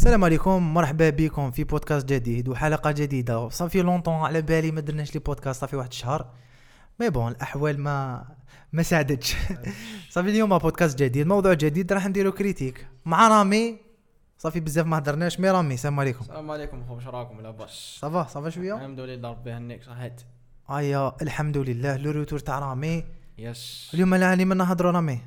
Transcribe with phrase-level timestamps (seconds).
[0.00, 3.48] السلام عليكم مرحبا بكم في بودكاست جديد وحلقة جديدة.
[3.48, 6.26] ça fait longtemps على بالي ما درناش les podcasts ça fait واحد الشهر.
[7.00, 8.24] mais bon الأحوال ما
[8.72, 9.36] ما ساعدتش.
[10.14, 12.86] صافي اليوم بودكاست جديد موضوع جديد راح نديرو critique.
[13.04, 13.78] مع رامي
[14.38, 16.20] صافي بزاف ما هدرناش mais رامي السلام عليكم.
[16.20, 18.74] السلام عليكم خو واش راكم؟ لاباس ça va ça va شوية.
[18.74, 20.22] الحمد لله ربي يهنيك صحيت.
[20.70, 23.04] أيا الحمد لله le retour تاع رامي.
[23.38, 23.90] Yes.
[23.94, 25.20] اليوم على من نهضروا رامي.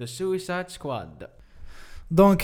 [0.00, 1.37] ذا سويسايد سكواد
[2.10, 2.42] دونك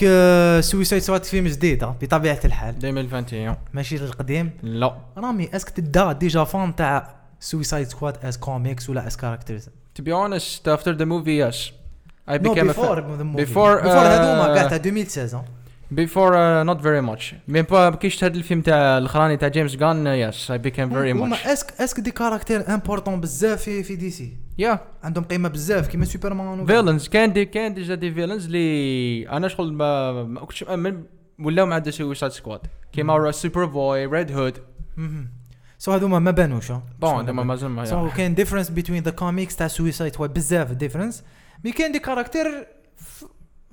[0.59, 6.75] سويسايد سوات فيلم جديد بطبيعه الحال 2021 ماشي القديم لا رامي اسك تدا ديجا فان
[6.75, 11.71] تاع سويسايد سكواد از كوميكس ولا از كاركترز honest after the movie yes.
[12.27, 15.43] I نو became a بيفور بيفور هذوما كاع تاع 2016
[15.95, 17.33] before uh, not very much.
[17.47, 21.35] مي با كيش هذا الفيلم تاع الاخراني تاع جيمس جان yes I became very هما
[21.35, 21.47] much.
[21.47, 24.77] اسك اسك دي كاركتير امبورطون بزاف في في دي سي yeah.
[25.03, 29.73] عندهم قيمه بزاف كيما سوبرمان فيلنز كان دي كان ديجا دي فيلنز اللي أنا شغل
[29.73, 31.03] ما ما كنتش مأمن
[31.39, 32.59] ولاو مع سويسايد سكواد
[32.93, 34.57] كيما سوبر بوي ريد هود.
[35.77, 36.71] سو هذوما ما بانوش.
[36.71, 41.23] بون هذوما؟ مازال ما سو كاين ديفرنس بين ذا كوميكس تاع سويسايد سكواد بزاف ديفرنس
[41.63, 42.67] مي كاين دي كاركتير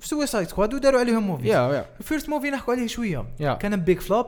[0.05, 3.25] سويسايد سكواد وداروا عليهم موفي يا الفيرست موفي نحكوا عليه شوية.
[3.39, 4.27] يا كان بيج فلوب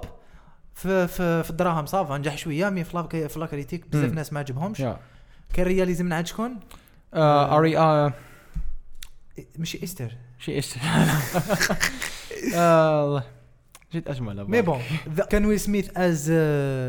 [0.76, 2.70] في في في الدراهم صافا نجح شوية.
[2.70, 4.14] مي فلا في لا كريتيك بزاف.
[4.14, 4.80] ناس ما عجبهمش.
[4.80, 4.98] يا
[5.54, 6.60] كان رياليزم من عند شكون؟
[7.14, 8.14] آه، اري آه،
[9.58, 10.12] ماشي إيستر.
[10.50, 10.76] إيش
[12.56, 13.24] آه،
[13.96, 14.80] جيت أجمل مي بون
[15.32, 16.32] كان ويل سميث از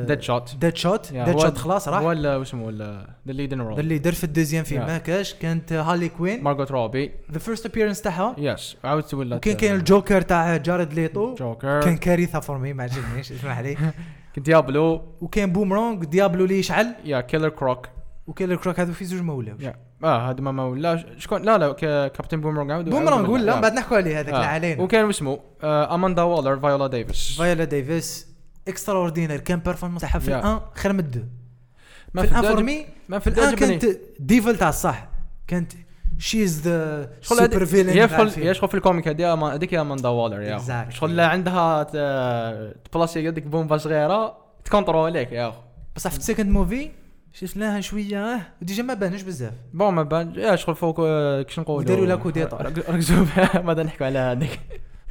[0.09, 2.03] ديد شوت ديد شوت ديد شوت خلاص راح.
[2.03, 4.83] ولا واسمه ولا ذا ليد ان ذا رول اللي دار في الدوزيام فيلم.
[4.83, 4.87] Yeah.
[4.87, 6.43] ما كاش؟ كانت هارلي كوين.
[6.43, 8.35] مارغوت روبي ذا فيرست ابيرنس تاعها.
[8.39, 12.83] يس عاودت ولا وكان كاين الجوكر تاع جارد ليتو جوكر كان كارثة فور مي ما
[12.83, 13.77] عجبنيش اسمح لي.
[14.37, 17.89] ديابلو وكان بومرونغ ديابلو اللي يشعل؟ يا كيلر كروك
[18.27, 19.63] وكيلر كروك هذو في زوج ما ولاوش
[20.05, 21.73] آه هذا ما ولا شكون؟ لا لا
[22.09, 23.61] كابتن بومرونغ عاود عاود ولا آه.
[23.61, 24.41] بعد نحكوا عليه هذاك آه.
[24.41, 28.29] لا علينا وكان اسمه آه، اماندا وولر فايولا ديفيس فايولا ديفيس
[28.69, 30.29] اكسترا اوردينير كان بيرفورمانس تاعها في.
[30.29, 31.21] الأن خير من الدو.
[32.15, 33.87] ما في الأن الدو فور عجب- مي ما في الأن كانت
[34.21, 35.09] ديفل تاع الصح
[35.47, 35.73] كانت
[36.19, 40.41] شي از ذا سوبر فيلن هي شغل في الكوميك هذه أما- هذيك هي اماندا وولر
[40.43, 40.87] يا.
[40.91, 45.61] شغل عندها ت- تبلاصي يدك بومبا صغيرة تكونتروليك يا خو
[45.97, 46.91] بصح في السكند موفي
[47.41, 49.53] شفناها شوية آه و déjà ما بانوش بزاف.
[49.75, 52.55] bon ما بان yeah شغل فوق آه، كيش نقولوا؟ لا coup d'état.
[52.55, 53.27] رك- ركزوا
[53.67, 54.61] ماذا نحكوا على هذيك؟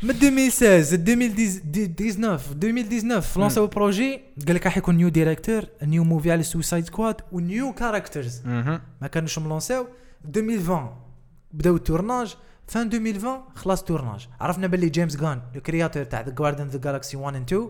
[0.04, 6.44] من 2016 2019 2019 لونساو projet قال لك راح يكون new director new movie على
[6.44, 8.42] Suicide Squad و new characters
[9.02, 9.88] ما كانوش ملونساو.
[10.26, 10.90] 2020
[11.54, 12.36] بداو ال tournage
[12.68, 17.18] fin 2020 خلاص tournage عرفنا باللي جيمس جان le créateur تاع The جاردن ذا جالكسي
[17.18, 17.70] 1 اند 2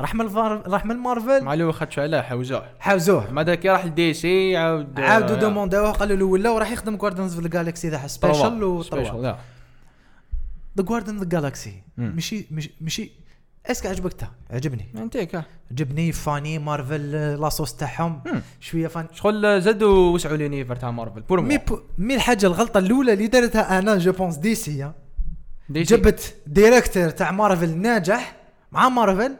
[0.00, 1.44] راح من الفار- راح من مارفل.
[1.44, 2.66] مع لو خدش عليه حوزوه.
[2.78, 7.34] حاوزوه ما داك راح لدي سي عاود عاودوا دومونداوه قالوا له ولا وراح يخدم جاردنز
[7.34, 9.38] في الجالكسي ذا سبيشال وطلع لا.
[10.78, 11.82] ذا جاردن ذا جالكسي.
[11.96, 12.46] ماشي
[12.80, 13.10] ماشي
[13.66, 14.28] اسك عجبك تا.
[14.50, 14.86] عجبني.
[14.96, 15.44] أنتيك ها.
[15.70, 17.10] عجبني فاني مارفل
[17.40, 18.22] لاصوص تاعهم.
[18.60, 19.06] شوية فان.
[19.12, 21.62] شغل زادوا وسعوا لينيفر تاع مارفل بور مي ب...
[21.98, 24.36] مي الحاجة الغلطة الأولى اللي دارتها أنا جو بونس.
[24.36, 24.92] دي سي.
[25.70, 28.36] جبت director تاع مارفل ناجح
[28.72, 29.36] مع مارفل.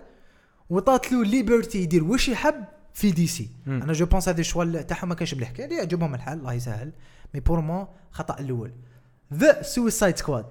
[0.70, 2.64] وطات له liberté يدير واش يحب
[2.94, 3.50] في DC.
[3.66, 3.82] مم.
[3.82, 6.92] أنا je pense هذا الشوال تاعهم ما كانش بالحكايه اللي يعجبهم الحال الله يسهل.
[7.34, 8.72] mais pour moi خطأ الأول.
[9.34, 10.47] The Suicide Squad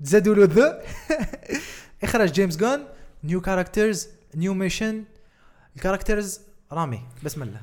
[0.00, 0.82] زادوا له ذا
[2.04, 2.84] اخرج جيمس جان
[3.24, 5.04] new characters new mission
[5.76, 6.40] ال characters
[6.72, 7.60] رامي بسم الله.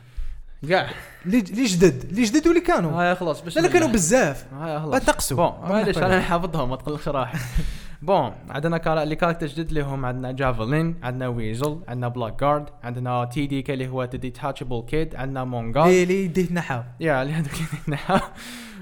[0.69, 0.89] كاع
[1.25, 2.91] لي جدد لي جدد واللي كانوا.
[2.91, 4.53] هاي خلاص لا كانوا بزاف.
[4.53, 4.91] هاي خلاص.
[4.91, 7.33] بعد نقصوا bon معليش أنا حافظهم ما تقلقش راح.
[8.05, 9.03] بون عندنا كارا...
[9.03, 13.61] اللي كاركتر جدد اللي هم عندنا جافلين عندنا ويزل عندنا بلاك جارد عندنا تي دي
[13.61, 17.95] كي اللي هو ديتاتشبل كيد عندنا مونغال لي لي يديه نحاو يا اللي هذوك اللي
[17.95, 18.21] نحا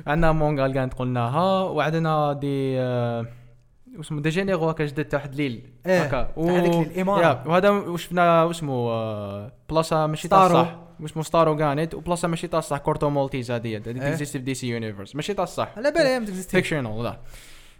[0.07, 2.79] عندنا مونغال كانت قلناها وعندنا دي
[3.99, 6.33] اسمه دي جينيرو هكا جدد تاع واحد ليل هكا.
[6.37, 7.21] هذيك الإمارة.
[7.21, 10.61] يا، وهذا شفنا واسمه بلاصه ماشي تاع ستارو.
[10.61, 13.77] الصح واسمه ستارو كانت وبلاصه ماشي تاع الصح كورتو مالتيز هذه إيه.
[13.77, 17.19] اكزيست في دي سي يونيفرس ماشي تاع الصح على بالي فيكشنال لا.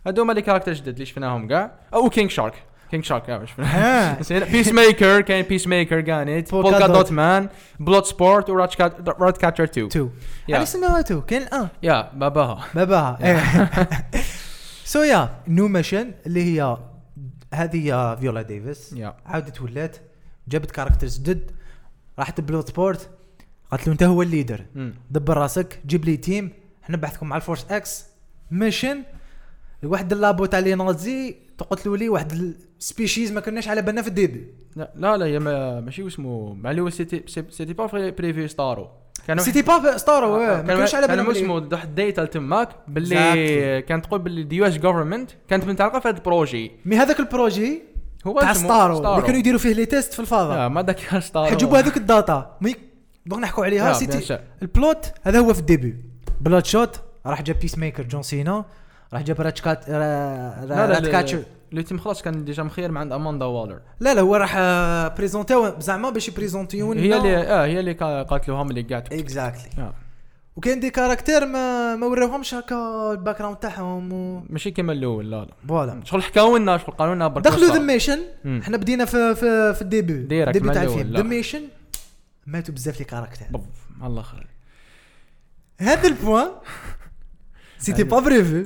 [0.08, 1.72] هذوما اللي كاركتر جدد اللي شفناهم كاع.
[1.94, 6.52] أو كينج شارك كينج شارك ها بيس ميكر كاين بيس ميكر كانت.
[6.52, 7.12] بولكا دوت.
[7.12, 7.50] مان
[7.80, 10.10] بلود سبورت ورات كاتشر 2 تو
[10.48, 10.56] يا.
[10.56, 12.66] على سماها تو كاين الان يا باباها.
[12.76, 13.98] باباها.
[14.86, 16.78] سو يا نو ميشن اللي هي
[17.54, 18.96] هذه يا فيولا ديفيس
[19.26, 19.98] عاودت ولات
[20.48, 21.52] جابت كاركترز جدد
[22.20, 23.10] راحت بلود سبورت
[23.72, 24.66] قالت له أنت هو الليدر.
[25.12, 26.52] دبر راسك جيب لي تيم
[26.84, 28.06] إحنا نبعثكم مع الفورس إكس
[28.52, 29.04] ميشن
[29.86, 32.32] واحد اللابو تاع لي نازي تقتلوا لي واحد
[32.80, 36.72] السبيشيز ما كناش على بالنا في الديبي لا لا لا هي ما- ماشي اسمه مع
[36.72, 38.88] اللي سيتي سي- سيتي با بريفي ستارو
[39.28, 43.82] كان سيتي با ستارو ما كانش على بالنا كان اسمه واحد الديتا تماك باللي.
[43.82, 46.72] كانت تقول باللي دي يو اس جوفرمنت كانت متعلقه في هذا البروجي.
[46.86, 47.82] مي هذاك البروجي
[48.28, 50.70] هو تاع ستارو اللي كانوا يديروا فيه لي تيست في الفضاء.
[50.70, 52.58] ما ذاك ستارو حيجيبوا هذوك الداتا.
[52.62, 52.76] مي
[53.26, 54.40] دونك نحكوا عليها سيتي.
[54.62, 55.96] البلوت هذا هو في الديبي.
[56.42, 58.66] بلاد شوت راح جاب بيس ميكر جون سينا
[59.14, 63.00] راح جاب راتشكات را- لا رات لا كاتشر لو تيم خلاص كان ديجا مخير مع
[63.02, 67.66] عند اماندا والر لا لا هو راح آه، بريزونتيو زعما باش يبريزونتيو هي اللي آه
[67.66, 69.94] هي اللي كا- قاتلوهم اللي قاعد اكزاكتلي آه.
[70.56, 75.36] وكاين دي كاركتير ما ما وراوهمش هكا الباك جراوند تاعهم و ماشي كيما الأول لا
[75.46, 75.54] لا.
[75.68, 77.68] فوالا شغل حكاو لنا شغل قالوا لنا برك دخلوا.
[77.74, 78.60] ذا ميشن مم.
[78.64, 80.14] إحنا بدينا في في في الديبي.
[80.14, 81.18] ديريكت الديبي تاع الفيلم.
[81.18, 81.62] ذا ميشن
[82.48, 83.48] ماتوا بزاف لي كاركتير.
[84.04, 84.48] الله خير.
[85.80, 86.48] هذا البوان.
[87.78, 88.04] سيتي.
[88.04, 88.64] با بريفو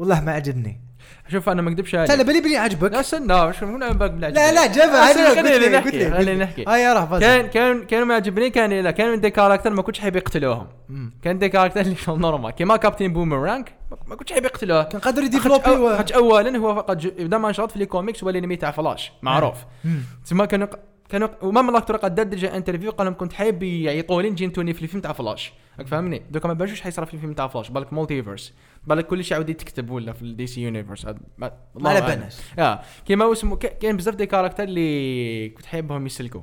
[0.00, 0.80] والله ما عجبني
[1.28, 2.92] شوف أنا ما اكذبش لا عليك بالي بالي عجبك.
[2.92, 4.96] لا استنى مش من بلا لا لا عجبني.
[4.96, 6.36] عجبك خليني قلت لي- نحكي، لي.
[6.36, 6.64] نحكي.
[6.64, 10.66] فاز كان كان كانوا ما يعجبني كان لا كانوا دي كاركتر ما كنتش حاب يقتلوهم.
[11.22, 13.72] كان دي كاركتر اللي نورمال كيما كابتن بومرانك
[14.06, 14.82] ما كنتش حاب يقتلوه.
[14.82, 18.56] كان قادر يديفلوبي خاطش اولا هو فقط بدا ما نشاط في لي كوميكس هو الانمي
[18.56, 19.56] تاع فلاش معروف.
[20.24, 20.66] تسمى كانوا
[21.08, 24.72] كانوا ومام الاكتور قد دار ديجا انترفيو قال لهم كنت حابب يعيقوا لي نجي نتوني
[24.74, 27.92] في الفيلم تاع فلاش راك فاهمني دوكا ما بالوش حيصرا في الفيلم تاع فلاش بالك
[27.92, 28.52] مولتيفيرس
[28.84, 31.06] بالك كل شيء عاود يتكتب ولا في الدي سي يونيفرس
[31.38, 31.50] ما
[31.84, 32.00] على.
[32.00, 32.36] بالناش.
[32.58, 32.80] آه.
[33.06, 36.42] كيما اسمه ك- كاين بزاف دي كاركتر اللي كنت حابهم يسلكوا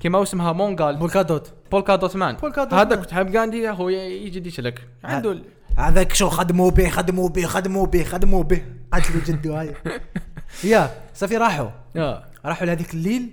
[0.00, 2.36] كيما اسمها مونغال بولكا دوت بولكا دوت مان.
[2.36, 2.96] بولكا دوت هذا.
[2.96, 5.38] كنت حاب غاندي يا خويا يجي يسلك عنده
[5.78, 8.62] هذاك شو خدموا به خدموا به خدموا به خدموا به.
[8.92, 9.74] قتلوا جدو هاي.
[10.64, 11.68] يا صافي راحوا.
[11.96, 12.24] آه.
[12.44, 13.30] راحوا لهذيك الليل.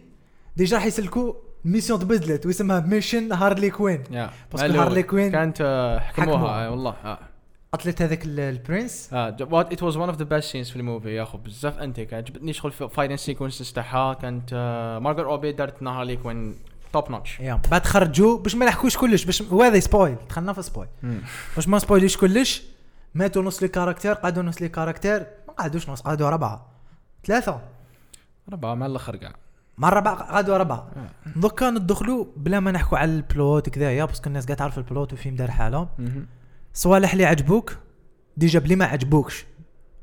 [0.57, 1.33] ديجا راح يسلكوا
[1.65, 4.03] ميسيون تبدلت واسمها ميشن هارلي كوين
[4.51, 4.79] باسكو.
[4.79, 6.65] هارلي كوين كانت آه، حكموها.
[6.65, 7.17] آه، والله.
[7.74, 11.16] قتلت هذاك ال- البرنس؟ آه وات ات واز ون اوف ذا بيست سينز في الموفي
[11.16, 16.04] يا أخو بزاف انتيك عجبتني شغل فايتنج سيكونسز تاعها كانت آه، مارغر اوبي دارت نهار
[16.04, 16.56] ليك وين
[16.94, 20.88] توب نوتش يا بعد خرجوا باش ما نحكوش كلش باش وهذا سبويل دخلنا في سبويل
[21.56, 22.64] باش ما سبويليش كلش
[23.14, 26.66] ماتوا نص les caractères قعدوا نص les caractères ما قعدوش نص قعدوا اربعه
[27.25, 27.62] ثلاثة.
[28.52, 29.34] ربعة مع الآخر كاع
[29.78, 30.88] مع ربعة قعدوا اربعه
[31.36, 34.85] دوكا ندخلوا بلا ما نحكوا على ال plot كذايا parce que الناس قاعد تعرف ال
[34.85, 35.88] plot والفيلم دار حاله.
[36.77, 37.77] صوالح اللي عجبوك؟
[38.38, 39.45] déjà بلي ما عجبوكش.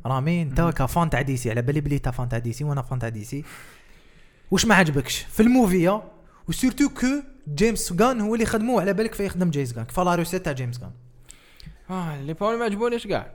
[0.06, 2.99] رامي انت ك fan تاع DC على بالي بلي انت fan تاع DC وأنا fan
[2.99, 3.45] تاع DC
[4.50, 6.03] واش ما عجبكش؟ في ال movie
[6.49, 7.06] و surtout que
[7.55, 10.81] جيمس غان هو اللي خدموه على بالك فيخدم جيمس غان كفا لا روسيت تاع جيمس
[10.81, 10.91] غان
[11.91, 13.35] آه اللي بون ما عجبونيش كاع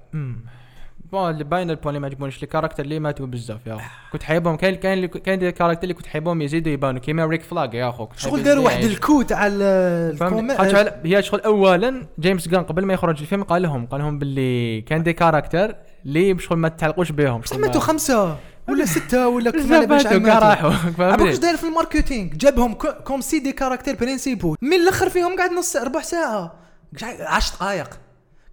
[1.12, 4.24] بون اللي باين البون اللي ما عجبونيش لي كاركتر اللي ماتوا بزاف يا اخو كنت
[4.24, 7.90] حايبهم كاين كاين كاين دي كاركتر اللي كنت حايبهم يزيدوا يبانوا كيما ريك فلاج يا
[7.90, 8.08] أخو.
[8.18, 8.92] شغل داروا واحد يعيش.
[8.94, 13.20] الكو تاع ال- فهمت؟ الكومي- خاطش على- هي شغل اولا جيمس جان قبل ما يخرج
[13.20, 15.76] الفيلم قال لهم قال لهم باللي كان دي كاركتر
[16.06, 17.42] اللي شغل ما تعلقوش بهم.
[17.42, 18.38] بصح ماتوا خمسة
[18.70, 23.40] ولا ستة ولا بزاف باش راحوا؟ عبوك داير في ال marketing؟ جابهم كو- comme si
[23.40, 26.54] des caractères principaux من الأخر فيهم قاعد نص ربع ساعة.
[27.02, 28.00] قاعد 10 دقائق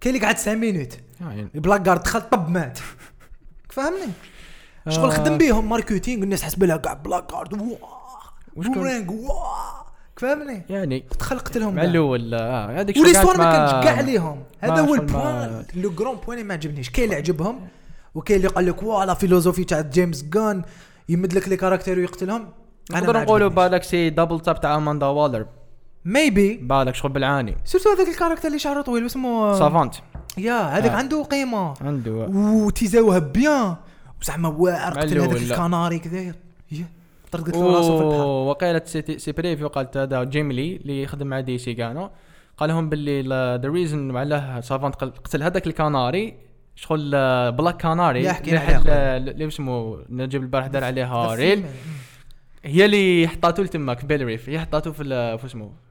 [0.01, 0.97] كاين اللي قاعد 9 minutes.
[1.21, 1.49] يعني.
[1.55, 2.79] بلاك جارد دخل طب مات.
[3.69, 4.11] فهمني؟
[4.89, 5.13] شغل آه.
[5.13, 7.77] خدم بيهم marketing الناس حسب لها قاع بلاك جارد واه
[8.55, 9.85] وشكون- بومرانغ واه
[10.17, 11.83] فهمني؟ يعني دخل قتلهم مع.
[11.83, 15.91] الأول آه هذيك و l'histoire ما كانت كانش كاع عليهم هذا هو ال point le
[15.91, 16.89] grand point اللي ما عجبنيش.
[16.89, 17.67] كاين اللي عجبهم
[18.15, 20.63] وكاين اللي قال لك واه la philosophie تاع جيمس غان
[21.09, 22.49] يمد لك les caractères ويقتلهم.
[22.91, 25.45] نقدر نقولوا بالك c'est double tap تاع اماندا والر
[26.07, 29.95] maybe بالك شغل بالعاني surtout هذاك ال caractère اللي شعره طويل؟ اسمه سافانت
[30.37, 30.95] يا هذاك آه.
[30.95, 31.73] عنده قيمة.
[31.81, 32.11] عنده.
[32.33, 33.75] وتيزاوها bien.
[34.21, 35.41] وزعما واعر قتل هذاك.
[35.41, 36.19] الكناري كذا.
[36.19, 36.85] يا
[37.31, 41.27] طردت له راسه في البحر وقالت c'est c'est prévu قالت هذا جيم لي اللي يخدم
[41.27, 42.09] مع DC كانوا
[42.57, 43.21] قال لهم باللي
[43.61, 46.33] ذا ريزن علاه سافانت قتل هذاك الكناري
[46.75, 47.11] شغل
[47.51, 51.35] بلاك حكينا اللي اسمه نجيب البارح دار عليها.
[51.35, 51.63] ريل.
[52.63, 54.49] هي اللي حطاتو لتماك بيل ريف.
[54.49, 55.03] هي حطاتو في
[55.37, 55.86] في اسمه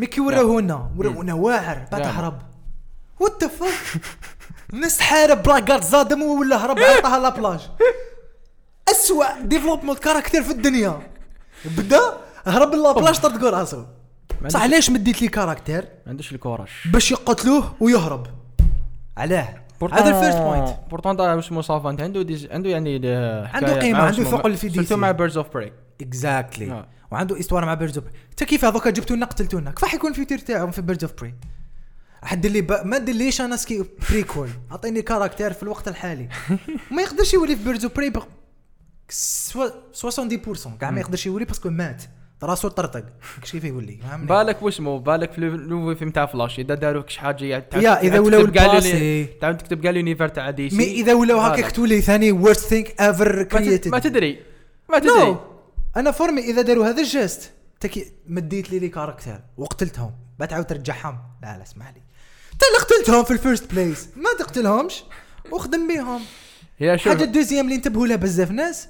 [0.00, 2.06] ميكي وراهونا وراهونا واعر بعد يا.
[2.06, 2.38] هرب.
[3.20, 4.02] وات ذا فاك
[4.72, 7.60] الناس تحارب بلاك جارد زادم ولا هرب عطاها لابلاج
[8.90, 11.00] اسوء ديفلوبمنت كاركتير في الدنيا.
[11.64, 12.00] بدا
[12.46, 13.86] هرب لابلاج طرد راسه
[14.42, 18.26] ما صح عندوش- علاش مديت لي كاركتير ما عندوش الكورش باش يقتلوه ويهرب.
[19.16, 19.48] علاه.
[19.92, 24.56] هذا الفيرست بوينت بورتون دا اسمه سافانت عنده عنده يعني ده عنده مع عنده ثقل
[24.56, 24.94] في دي سيرتو سي.
[24.96, 26.86] مع بيردز اوف براي اكزاكتلي آه.
[27.10, 30.82] وعنده استوار مع بيردز اوف انت كيف هذوك جبتونا قتلتونا؟ كيف حيكون الفيوتير تاعهم في
[30.82, 31.34] بيردز اوف بري
[32.22, 32.72] حد اللي ب...
[32.84, 36.28] ما ديرليش أنا سكي بريكول أعطيني كاركتير في الوقت الحالي.
[36.96, 38.28] ما يقدرش يولي في بيردز اوف بري بق...
[39.08, 42.02] soit 70% كاع ما يقدرش يولي parce que مات.
[42.42, 43.04] راسو طرطق.
[43.52, 47.64] كيف يولي؟ بالك واسمه بالك في الفيلم فيلم تاع فلاش إذا داروا شي حاجة يعني
[47.74, 51.38] يا إذا ولاو ال passé تعاود تكتب كاع ال univers تاع DC mais إذا ولاو
[51.38, 51.72] هكاك.
[51.72, 53.88] تولي ثاني worst thing ever ما تد- created.
[53.88, 54.38] ما تدري.
[54.90, 55.36] ما تدري.
[55.96, 57.50] أنا for me إذا داروا هذا ال geste
[57.80, 60.14] تكي مديت les les caractères وقتلتهم.
[60.38, 62.02] بعد تعاود ترجعهم لا لا اسمح لي.
[62.52, 64.08] انت اللي قتلتهم في ال first place.
[64.16, 65.04] ما تقتلهمش.
[65.52, 66.20] وخدم بيهم.
[66.78, 68.88] هي شوف حاجة ال deuxième اللي انتبهوا لها بزاف ناس.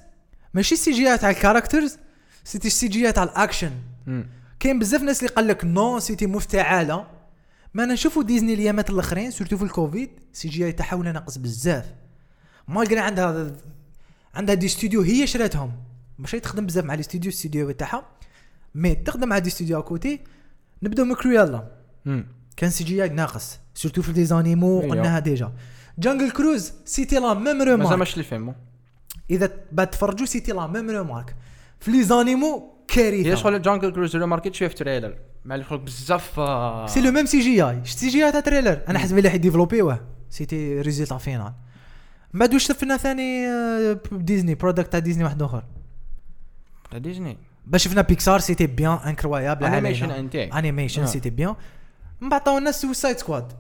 [0.55, 1.99] ماشي ال CG تاع ال characters
[2.45, 3.73] c'était ال CG تاع الأكشن.
[4.61, 7.07] كاين بزاف ناس اللي قال لك non c'était مفتعلة.
[7.75, 11.85] ما أنا نشوفوا ديزني الأيامات الأخرين surtout في الكوفيد CGI تاعها ولا ناقص بزاف.
[12.69, 13.53] malgré عندها
[14.35, 15.73] عندها des studios هي شراتهم.
[16.21, 18.07] ماشي تخدم بزاف مع les studios ال studio تاعها.
[18.75, 20.21] mais تخدم مع des studios côté
[20.83, 21.71] نبداو من Cruella
[22.05, 22.27] مم.
[22.57, 24.91] كان CGI ناقص surtout في des animaux إيوه.
[24.91, 25.53] قلناها déjà
[25.99, 28.55] Jungle Cruise c'était la même مازال remarque ماش الفيلم
[29.31, 31.37] إذا بعد تفرجوا c'était la même remarque
[31.81, 33.31] في les animaux كارثة.
[33.31, 37.01] هي شغل Jungle Cruise ما ماركت شوية في trailer مع اللي خلق بزاف آه، c'est
[37.01, 40.01] le ميم سي جي اي سي جي اي تاع trailer أنا حسب لي حيديفلوبيوه
[40.31, 41.53] c'était résultat final
[42.33, 45.65] من بعد واش شفنا ثاني آه، Disney product تاع ديزني واحد آخر؟
[46.99, 51.07] ديزني باش شفنا Pixar c'était bien incroyable animation انتي animation آه.
[51.07, 51.55] c'était bien
[52.21, 53.53] من بعد عطاونا Suicide Squad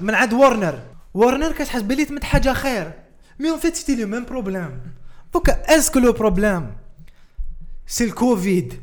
[0.00, 0.78] من عند Warner
[1.14, 2.92] Warner كتحس بلي تمد حاجة خير
[3.38, 4.80] mais en fait c'était le même problème
[5.34, 6.72] donc est-ce que le problème
[7.86, 8.74] c'est الكوفيد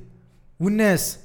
[0.60, 1.20] والناس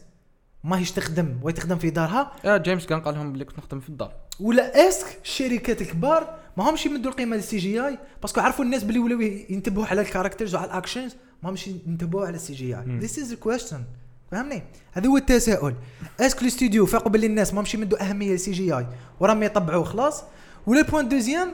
[0.65, 3.89] ماهيش تخدم وهي تخدم في دارها يا جيمس كان قال لهم بلي كنت نخدم في
[3.89, 8.65] الدار ولا est-ce que الشركات الكبار ما همش يمدوا القيمه لل CGI parce que عرفوا
[8.65, 12.53] الناس بلي ولاو ينتبهوا على ال characters وعلى ال actions ما همش ينتبهوا على ال
[12.53, 12.99] CGI.
[12.99, 13.85] this is question
[14.31, 15.75] فهمني؟ هذا هو التساؤل.
[16.21, 17.55] est-ce que الاستوديو فاقوا باللي الناس.
[17.55, 18.87] ما همش يمدوا أهمية لل CGI.
[19.21, 20.23] وراهم يطبعوا خلاص.
[20.67, 21.53] ولا ال point deuxième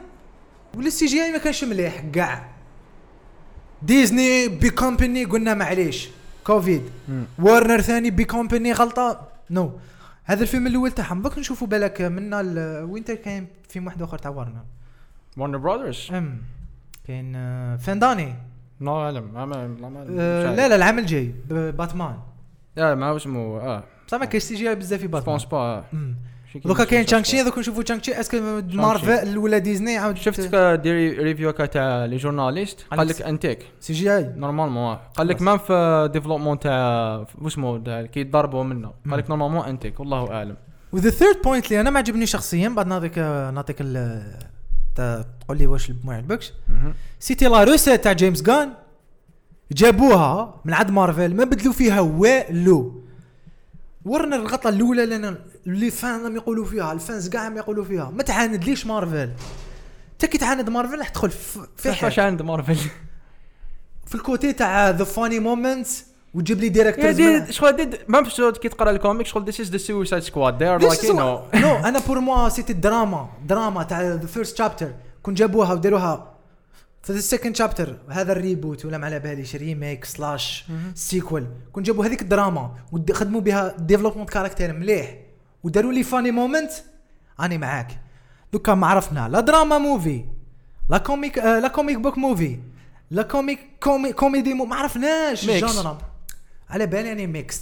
[0.76, 2.00] ولا ال CGI ما كانش مليح.
[2.12, 2.50] كاع
[3.82, 6.08] Disney big company قلنا معليش.
[6.46, 6.82] كوفيد
[7.38, 9.28] وارنر ثاني big company غلطة.
[9.50, 9.72] non
[10.24, 11.22] هذا الفيلم الأول تاعهم.
[11.22, 12.40] دوك نشوفوا بالك منا
[12.82, 14.64] winter كاين فيلم واحد آخر تاع وارنر
[15.36, 16.38] ورنر براذرز أم.
[17.06, 18.34] كاين آه، فانداني
[18.80, 22.16] لا أعلم ما ما ما- ما آه، لا لا العام الجاي ب- باتمان.
[22.76, 23.84] لا ما هو اسمه آه.
[24.08, 25.38] بصح ما كاينش سي جي آي بزاف في باتمان.
[25.38, 25.84] سبونس با
[26.52, 27.42] كيما دوكا كاين تشانغ شي.
[27.44, 28.36] دوك نشوفوا تشانغ شي اسكو
[28.72, 33.92] مارفل ولا ديزني عاود شفت ديري ريفيو كا تاع لي جورناليست قال لك انتيك سي
[33.92, 35.42] جي اي نورمالمون قال لك.
[35.42, 37.82] مام في ديفلوبمون تاع واسمو
[38.12, 38.90] كي يضربوا منه.
[39.10, 40.56] قال لك نورمالمون انتيك والله أعلم.
[40.92, 43.18] و the third point اللي أنا ما عجبني شخصيا بعد نعطيك
[43.54, 43.76] نعطيك
[44.96, 46.52] تقول لي واش ما يعجبكش.
[47.20, 48.72] c'était la recette تاع جيمس غان
[49.72, 53.04] جابوها من عند مارفل ما بدلوا فيها والو.
[54.04, 58.10] ورنا الغلطه الأولى لأن les fans يقولوا فيها ال fans كاع عم يقولوا فيها.
[58.10, 59.32] ما تعاند ليش مارفل
[60.12, 61.30] انت كي تعاند مارفل راح تدخل
[61.76, 62.26] في حاجة.
[62.26, 62.76] عند مارفل
[64.06, 68.22] في ال côté تاع the funny moments وتجيب لي يا directors دي شغل دي ما
[68.22, 71.56] فيش كي تقرا ال comic شغل this is The Suicide Squad are like you know.
[71.56, 76.34] non أنا pour moi c'était الدراما دراما تاع the first chapter كون جابوها وداروها
[77.02, 80.64] في the second chapter هذا ال reboot ولا ما على باليش remake slash
[80.94, 85.16] sequel كون جابوا هذيك الدراما وخدموا بها development caractère مليح.
[85.62, 86.70] وداروا les funny moments
[87.40, 87.98] اني معاك.
[88.52, 89.28] donc ما عرفنا.
[89.28, 90.24] لا drama movie
[90.90, 92.58] لا comic آه لا comic book movie
[93.10, 95.50] لا comic come- comedy mo- ما عرفناش.
[95.50, 95.98] ال genre.
[96.70, 97.60] على بالي اني mix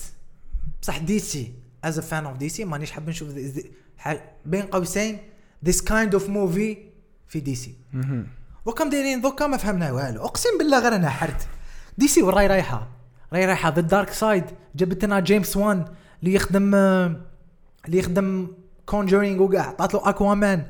[0.82, 3.28] بصح DC as a fan of DC مانيش حاب نشوف
[4.46, 5.18] بين قوسين
[5.64, 6.76] this kind of movie
[7.28, 7.74] في DC.
[8.64, 10.24] وكم دايرين donc ما فهمنا والو.
[10.24, 11.48] أقسم بالله غير أنا حرت.
[11.98, 12.88] DC وراي رايحة.
[13.32, 15.84] راي رايحة the dark side جابت لنا جيمس وان
[16.22, 18.48] اللي يخدم اللي يخدم
[18.86, 20.66] Conjuring وكاع عطات له Aquaman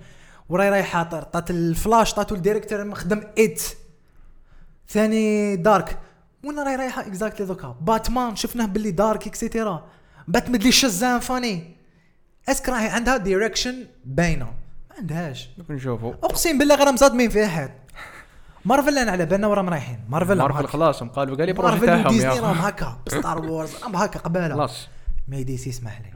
[0.49, 3.63] وراي رايحة عطات الفلاش عطاتو الديريكتور مخدم ات
[4.89, 5.99] ثاني دارك
[6.45, 9.87] وين راي رايحة اكزاكتلي دوكا باتمان شفناه باللي دارك اكسيتيرا
[10.29, 11.77] بات مدلي شزان فاني.
[12.49, 14.45] اسك راهي عندها دايركشن باينة.
[14.91, 15.49] ما عندهاش.
[15.71, 17.71] نشوفوا أقسم بالله غير مصادمين فيها حد
[18.65, 20.01] مارفل أنا على بالنا وراهم رايحين.
[20.09, 20.67] مارفل مارفل.
[20.67, 22.99] خلاص قالوا قال لي بروجي تاعهم وديزني يا راهم هكا.
[23.09, 24.55] ستار وورز راهم هكا قبالة.
[24.55, 24.89] خلاص.
[25.29, 26.13] ما دي سي اسمح لي.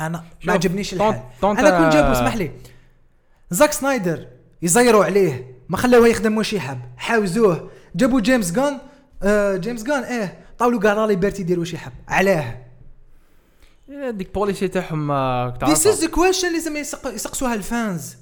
[0.00, 1.22] أنا ما عجبنيش الحال.
[1.42, 2.50] أنا كنت جابوا اسمح لي.
[3.50, 4.26] Zack Snyder
[4.62, 5.54] يزيروا عليه.
[5.68, 6.80] ما خلاوه يخدم واش يحب.
[6.96, 7.70] حاوزوه.
[7.94, 8.78] جابوا James Gunn
[9.24, 10.44] آه James Gunn إيه.
[10.58, 11.92] طاولوا كاع liberté يدير واش يحب.
[12.08, 12.64] علاه.
[13.88, 18.16] يا ديك بوليسي تاعهم آه، this is question لازم يسق- يسقسوها ال fans.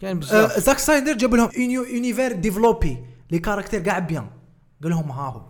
[0.00, 0.58] كاين آه، بزاف.
[0.60, 2.98] Zack Snyder جاب لهم univers développé
[3.30, 4.26] les caractères كاع bien.
[4.82, 5.42] قال لهم ها هو.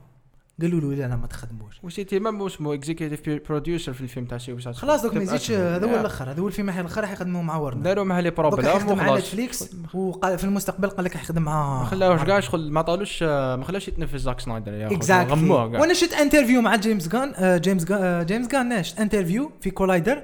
[0.60, 1.80] قالوا له لا لا ما تخدموش.
[1.82, 5.90] وسيتي ما اسمه executive producer في الفيلم تاع Suicide خلاص دوك ما يزيدش؟ هذا هو
[5.90, 6.00] يا.
[6.00, 9.18] الأخر هذا هو الفيلم الأخر راح يخدموا مع ورنر داروا مع les problèmes مع وخلاص
[9.18, 13.64] Netflix وقال في المستقبل قال لك يخدم مع ما خلاوش كاع شغل ما طالوش ما
[13.64, 18.26] خلاوش يتنفس Zack Snyder يا غموه كاع وأنا شفت interview مع James Gunn James Gunn
[18.26, 20.22] James Gunn ناش interview في Collider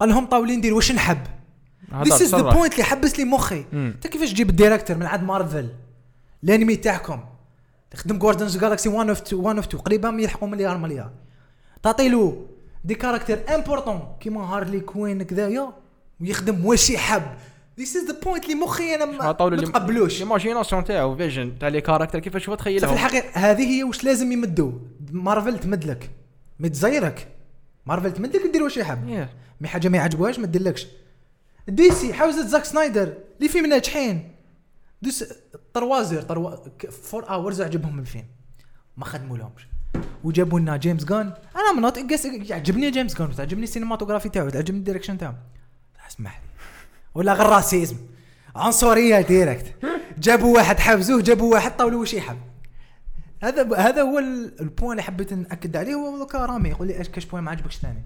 [0.00, 1.18] قال لهم طاولين ندير واش نحب؟
[2.04, 2.42] this is the.
[2.42, 3.64] point اللي حبس لي مخي.
[3.72, 5.68] أنت كيفاش تجيب ال directeur من عند مارفل
[6.44, 7.20] الأنمي تاعكم.
[7.92, 11.10] تخدم Guardians Galaxy 1 و 2 1 و 2 قريبا يلحقوا مليار مليار
[11.82, 12.46] تعطي له
[12.84, 15.72] des caractères importants كيما Harley Quinn كذايا
[16.20, 17.22] ويخدم واش يحب.
[17.78, 20.20] this is the point اللي مخي أنا ما تقبلوش.
[20.20, 24.32] imagination تاعو vision تاع les caractères كيفاش هو في تخيلهم الحقيقة هذه هي واش لازم
[24.32, 24.72] يمدوا
[25.12, 26.10] مارفل تمد لك.
[26.58, 27.28] ما تزيرك
[27.86, 28.98] مارفل تمد لك دير واش يحب.
[29.06, 29.28] Yeah.
[29.60, 30.86] mais حاجة ما يعجبوهاش ما ديرلكش
[31.68, 34.31] دي سي حوزه زاك سنايدر اللي فيه ناجحين.
[35.02, 35.24] دوس
[35.74, 36.56] طروازير طروا
[36.90, 38.26] فور اورز عجبهم الفيلم
[38.96, 39.66] ما خدموا لهمش.
[40.24, 45.18] وجابوا لنا جيمس جان أنا من قس يعجبني جيمس جان تعجبني السينماتوغرافي تاعو تعجبني الديركشن
[45.18, 45.34] تاعو.
[46.08, 46.46] اسمح لي.
[47.14, 47.96] ولا غير راسيزم
[48.56, 49.74] عنصريه ديريكت
[50.18, 52.38] جابوا واحد حبزوه جابوا واحد طاولوا وش يحب.
[53.42, 56.68] هذا هذا هو ال- البوان اللي حبيت نأكد عليه هو دوكا رامي.
[56.68, 58.02] يقول لي إيش كاش بوان ما عجبكش ثاني.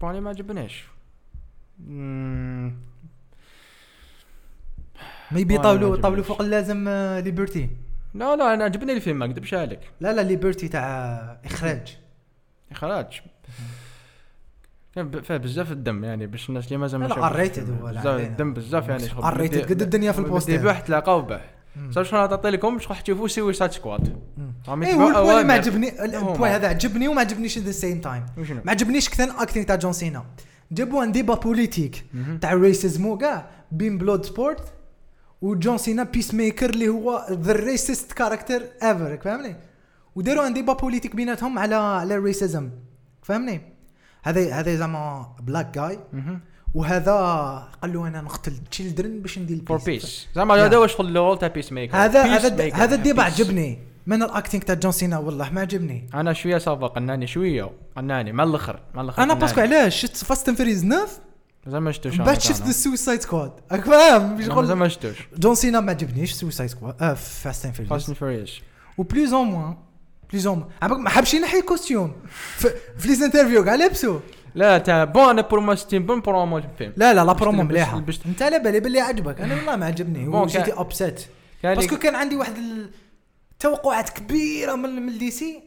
[0.00, 0.84] بوني ما عجبنيش.
[5.32, 6.26] ما يبي يطاولوا عجبنيش.
[6.26, 7.70] فوق اللازم آه، ليبرتي
[8.14, 11.98] لا لا أنا عجبني الفيلم ما أكذبش عليك لا لا ليبرتي تاع إخراج
[12.72, 13.20] إخراج
[14.94, 18.20] كان ب- فيه بزاف الدم يعني باش الناس اللي مازال ما شافوش R-rated هو، بزاف.
[18.20, 19.02] الدم بزاف يعني
[19.38, 20.56] بدي- قد الدنيا في بدي البوستر.
[20.56, 21.40] بوح تلاقاو به.
[21.90, 24.18] صافي شنو نعطي لكم شغل تشوفوا سويسايد سكواد
[24.68, 25.52] اي هو اللي ما.
[25.54, 26.04] عجبني.
[26.04, 28.26] البوان هذا عجبني وما عجبنيش at the same time؟
[28.64, 30.24] ما عجبنيش كثر ال acting تاع John Cena
[30.72, 32.04] جابوا un débat politique.
[32.40, 34.72] تاع ال racism وكاع بين Bloodsport
[35.42, 39.56] و John Cena Peacemaker اللي هو the racist character ever فاهمني
[40.14, 42.70] وداروا un débat politique بيناتهم على على ال racism
[43.22, 43.60] فاهمني
[44.22, 45.98] هذا هذا زعما black guy.
[46.74, 47.12] وهذا
[47.82, 49.78] قال له أنا نقتل children باش ندير for.
[49.78, 52.74] peace زعما هذا واش شغل ال rôle تاع Peacemaker هذا هذا.
[52.74, 53.22] هذا ال débat.
[53.22, 53.78] عجبني.
[54.06, 56.06] من الاكتينغ تاع جون سينا والله ما عجبني.
[56.14, 57.70] أنا شوية صافا قناني شوية.
[57.96, 59.34] قناني مع الأخر مع الأخر أنا.
[59.34, 61.08] باسكو علاش؟ شفت فاست اند فيريز 9
[61.66, 62.62] زعما ما شفتوش بعد شفت.
[62.62, 67.74] ذا سكواد فاهم زعما ما شفتوش جون سينا ما عجبنيش سويسايد سكواد آه فاست اند
[67.74, 68.60] فاست فيريز اند فوريوس
[68.98, 69.76] وبليز اون موان
[70.30, 72.12] بليز اون موان ما حبش ينحي كوستيوم
[72.98, 74.20] في ليز انترفيو كاع لابسو
[74.54, 78.04] لا تاع بون أنا بور ما ستيم بون برومو الفيلم لا لا لا برومو مليحه
[78.26, 81.20] انت على بالي باللي عجبك أنا والله ما عجبني وجيتي ابسيت
[81.62, 82.54] باسكو كان عندي واحد
[83.52, 85.62] التوقعات كبيره من من دي سي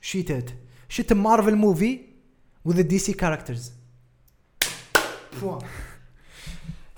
[0.00, 0.50] شيتات
[0.88, 2.00] شت مارفل موفي
[2.64, 3.72] وذ دي سي كاركترز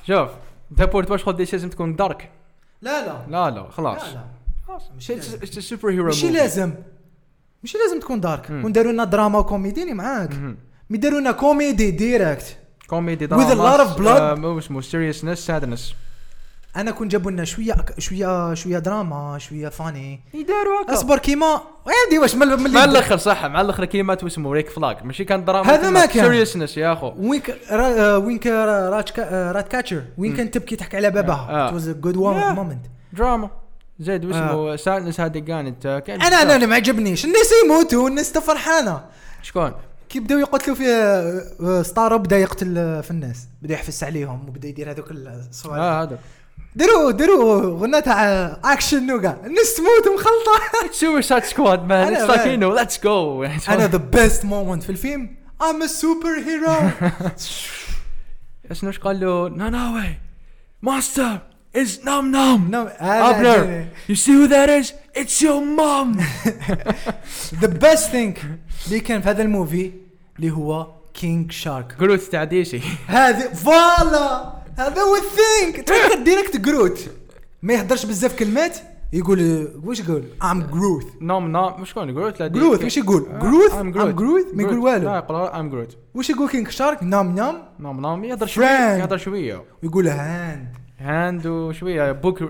[0.07, 0.31] شوف
[0.71, 2.31] انت بورت واش دي لازم تكون دارك
[2.83, 4.25] لا لا لا لا خلاص لا لا
[4.69, 6.75] خلاص ماشي سوبر هيرو ماشي لازم
[7.63, 8.65] ماشي لازم تكون دارك مم.
[8.65, 10.31] وداروا لنا دراما وكوميدي معاك
[10.91, 14.71] mais داروا لنا كوميدي direct كوميدي With a lot of blood.
[14.71, 15.95] مو seriousness sadness
[16.79, 20.21] أنا كون جابوا لنا شوية شوية شوية دراما شوية funny.
[20.35, 20.95] يداروا هكا.
[20.95, 21.61] أصبر كيما
[22.05, 25.45] عندي واش من من مع الأخر صح مع الأخر كلمات اسمه Rick Flag ماشي كان
[25.45, 26.25] دراما هذا ما كان.
[26.25, 27.13] seriousness يا أخو.
[27.19, 30.03] وينك را وينك را- Rat Ca- Ratcatcher.
[30.19, 31.69] وين كانت تبكي تحكي على باباها آه.
[31.69, 32.17] it was a good.
[32.17, 33.51] moment دراما
[34.01, 36.03] زيد واسمه sadness هذه كانت.
[36.07, 39.05] كان أنا أنا أنا ما عجبنيش الناس يموتوا والناس تا فرحانه
[39.43, 39.73] شكون؟
[40.09, 40.85] كي بداو يقتلوا في
[41.61, 43.47] آه، ستار بدأ يقتل آه، في الناس.
[43.63, 46.19] بدأ يحفز عليهم وبدأ يدير هذوك الصوالح آه هذا
[46.77, 50.93] ديروا ديروا غنى تاع اكشن وكاع الناس تموت مخلطة.
[51.01, 52.51] سويسايد سكواد مان اتس لايك مان.
[52.51, 55.37] يو نو ليتس جو أنا ذا بيست مومنت في الفيلم.
[55.61, 56.75] I'm a superhero.
[58.73, 60.17] شنو إيش قال له؟ ناناوي.
[60.83, 61.39] ماستر
[61.77, 66.17] از نام نام هذا ابنر يو سي هو ذات از اتس يور مام
[67.61, 68.45] ذا بيست ثينك
[68.87, 69.93] اللي كان في هذا الموفي
[70.37, 74.58] اللي هو كينج شارك جروث تاع ديسي هذه فوالا!
[74.79, 75.89] هذا هو الثينك.
[75.89, 77.11] تفكر ديريكت جروت
[77.63, 78.79] ما يهدرش بزاف كلمات
[79.13, 83.75] يقول واش يقول؟ ام جروث نام نام مش كون جروث لا جروث واش يقول؟ جروث
[83.75, 87.63] ام جروث ما يقول لا والو يقول ام جروث واش يقول كينج شارك؟ نام نام
[87.79, 88.97] نام نام يهضر شوية.
[88.97, 89.65] يهضر شوية.
[89.83, 92.13] ويقول hand hand وشوية.
[92.13, 92.43] بوك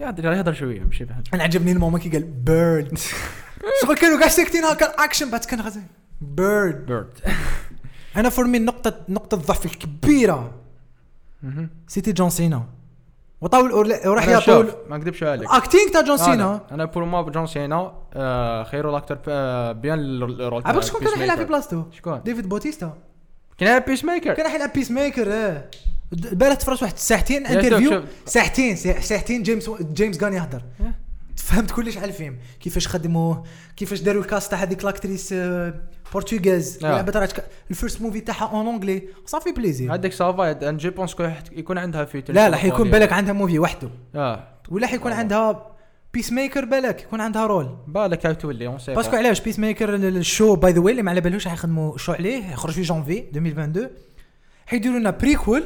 [0.00, 2.98] يهضر شوية ماشي فهمت أنا عجبني ال moment كي قال bird
[3.82, 5.80] شغل كانوا كاع ساكتين هكا اكشن بعد كان غادي
[6.20, 7.18] bird bird
[8.16, 10.61] أنا for me نقطه نقطة الضعف الكبيرة.
[11.88, 12.62] c'était جون سينا.
[13.40, 13.72] وطاول
[14.06, 15.48] وراح يطول ما نكذبش عليك.
[15.50, 16.34] acting تاع جون سينا.
[16.34, 20.82] أنا أنا pour moi جون سينا آه، خيرو ال acteur آه، bien ال rôle عباك
[20.82, 21.82] شكون كان يلعب في بلاصتو.
[21.92, 22.92] شكون؟ ديفيد بوتيستا.
[23.58, 25.64] كان بيس ميكر كان يلعب بيس ميكر آه
[26.12, 28.02] البارح تفرج واحد ساعتين interview.
[28.26, 30.62] ساعتين ساع- ساعتين جيمس جيمس كان يهضر.
[31.36, 32.38] فهمت كلش على الفيلم.
[32.60, 33.44] كيفاش خدموه
[33.76, 35.34] كيفاش داروا ال cast تاع هذيك l'actrice
[36.12, 36.78] portugaise.
[36.82, 40.78] لعبت راتك ال first movie تاعها en anglais ça fait plaisir هذيك ça va أنا
[40.78, 41.16] je pense
[41.52, 43.90] يكون عندها في لا لا حيكون بالك عندها movie وحده.
[44.14, 44.48] آه.
[44.68, 45.16] ولا حيكون آه.
[45.16, 45.72] عندها
[46.14, 49.40] بيس ميكر بالك يكون عندها rôle بالك هاي تولي on sait pas parce que علاش؟
[49.40, 52.72] بيس ميكر ال show by the way اللي ما على بالوش حيخدموا show عليه يخرج
[52.72, 53.90] في جانفي 2022
[54.66, 55.64] حيديروا لنا prequel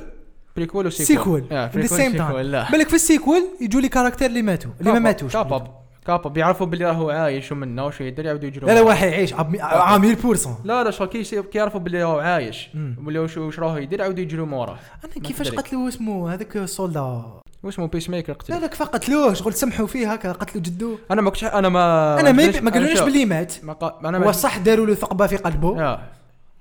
[0.57, 1.07] prequel و sequel
[1.43, 4.93] sequel آه same time لا بالك في ال sequel يجوا لي character اللي ماتوا اللي
[4.93, 5.33] ما ماتوش.
[5.33, 5.67] كاباب
[6.07, 6.29] كابا.
[6.31, 8.81] بيعرفوا باللي راهو عايش ومنا وش يدير يعاودوا يجروا لا لا.
[8.81, 9.33] واحد يعيش.
[9.33, 12.69] عام- عام 100% لا لا شغل كي يعرفوا باللي راهو عايش.
[13.07, 15.51] ولا وش راهو يدير يعاودوا يجروا ما وراه أنا كيفاش.
[15.51, 17.23] قتلوا اسمه؟ هذاك ال soldat
[17.63, 20.99] واسمه بيس ميكر لا قتل لا كيف قتلوه شغل سمحوا فيه هكا قتلوا جدو.
[21.11, 22.53] أنا ما كنتش أنا ما أنا ما
[22.95, 23.55] شوف، باللي مات.
[23.65, 25.83] ما قا- أنا ما هو صح داروا له ثقبة في قلبه.
[25.83, 25.99] يا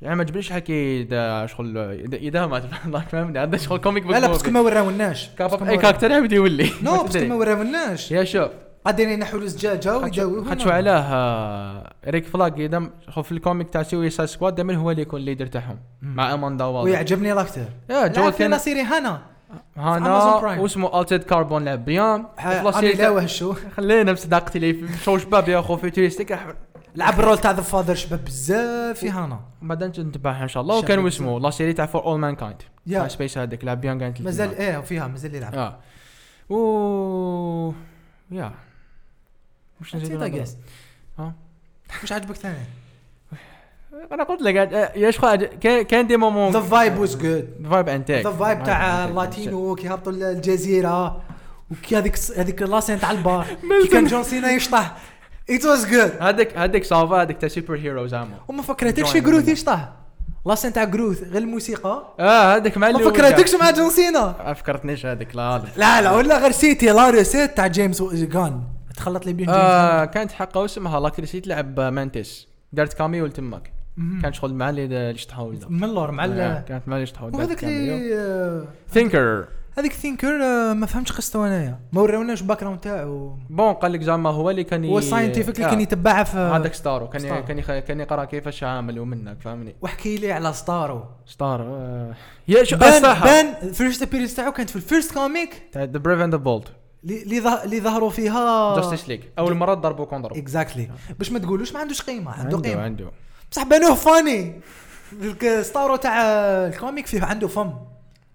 [0.01, 1.07] يعني ما جبنيش حكي
[1.47, 4.51] شغل إذا اذا مات الله فهمني هذا شغل comic book لا لا parce que.
[4.51, 6.69] ما وراوناش اي character يعاود يولي.
[6.83, 7.25] non mais parce que.
[7.25, 8.49] ما وراوناش يا شوف.
[8.85, 13.69] قادرين ينحوا له زجاجه ويداووه خاطشو علاه آه، ريك فلاغ يدم شوف في ال comic
[13.69, 15.77] تاع سويسايد سكواد دائما هو اللي يكون ال leader تاعهم.
[16.01, 17.65] مع اماندا والا ويعجبني الأكتر.
[17.89, 19.21] يا شو كان série هانا.
[19.77, 20.59] هانا.
[20.59, 22.25] واسمه Altered Carbon لعب bien.
[22.39, 24.87] أنا لا ال show خلينا بصداقتي لي.
[25.03, 26.31] شو شباب يا أخو futuristic
[26.95, 29.39] لعب ال rôle تاع the father شباب بزاف في هانا.
[29.61, 30.77] بعدين نتبعها إن شاء الله.
[30.77, 32.61] وكان اسمه la série تاع For All Mankind.
[32.91, 35.53] تاع space هذيك لعب bien كانت مازال إيه فيها مازال يلعب.
[35.53, 35.79] آه.
[36.49, 37.73] و
[38.31, 38.51] يا.
[39.81, 40.45] مش نزيد
[41.19, 41.33] ها؟
[42.03, 42.57] مش عاجبك ثاني؟
[44.11, 46.51] أنا قلت لك آه، يا شخو كان كان des moments.
[46.51, 51.21] the vibe was good vibe انتيك the vibe تاع اللاتينو كي هبطوا الجزيرة
[51.71, 53.45] وكي هذيك هذيك la scène تاع البار.
[53.83, 54.95] كي كان جون سينا يشطح.
[55.49, 58.35] it was good هذيك هذيك ça va هذيك تاع superheroes عمو.
[58.47, 59.51] وما فكرتكش جروت سينا.
[59.51, 59.93] يشطح
[60.45, 62.15] la scène تاع جروت غير الموسيقى.
[62.19, 64.53] آه هذيك مع ما فكرتكش مع جون سينا.
[64.53, 65.63] فكرتنيش هذيك لا لا.
[65.77, 68.63] لا لا ولا غير c'était la réussite تاع جيمس غان
[68.95, 73.71] تخلط لي بين جيمس آه كانت حقه واسمها l'actrice تلعب مانتس دارت cameo لتمك.
[73.97, 74.21] مم.
[74.21, 78.67] كان شغل مع اللي شطحوا من اللور مع آه، كانت مع اللي شطحوا وهذاك اللي
[78.89, 79.45] ثينكر
[79.77, 81.79] هذيك ثينكر آه، ما فهمتش قصته أنايا.
[81.93, 83.37] ما وراوناش ال background تاعو.
[83.49, 85.69] bon قال لك زعما هو اللي كان هو ال scientifique اللي آه.
[85.69, 87.09] كان يتبعها في هذاك ستارو.
[87.09, 87.43] كان ستارو.
[87.45, 91.03] كان كان يقرأ كيفاش عامل ومنك فاهمني؟ واحكي لي على ستارو.
[91.25, 92.13] ستار آه.
[92.47, 95.83] يا شو بان الصراحه بان ال first appearance تاعو كانت في ال first comic تاع
[95.83, 96.63] The Brave and the Bold
[97.03, 100.89] اللي اللي ظه- اللي ظهروا فيها جاستس ليج أول مرة ضربوا كون ضربوا exactly
[101.19, 102.81] باش ما تقولوش ما عندوش قيمة عنده عنده قيمة.
[102.81, 103.11] عنده.
[103.51, 104.61] بصح بانوه funny.
[105.61, 106.21] ستارو تاع
[106.67, 107.73] ال comic فيه عنده فم.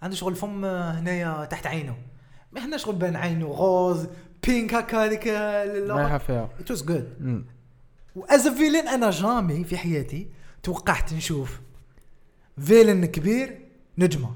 [0.03, 1.97] عنده شغل فم آه، هنايا تحت عينه
[2.53, 4.07] ما هنا شغل بان عينه rose
[4.47, 5.29] pink هكا هذيك
[5.95, 7.45] ما يحب فيها it was good.
[8.17, 10.29] was villain أنا jamais في حياتي
[10.63, 11.61] توقعت نشوف
[12.65, 13.59] villain كبير
[13.99, 14.31] نجمة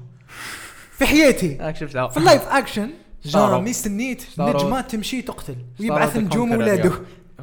[0.91, 2.89] في حياتي شفتها في ال live action.
[3.25, 4.23] jamais سنيت.
[4.39, 6.91] نجمة تمشي تقتل ويبعث نجوم ولاده.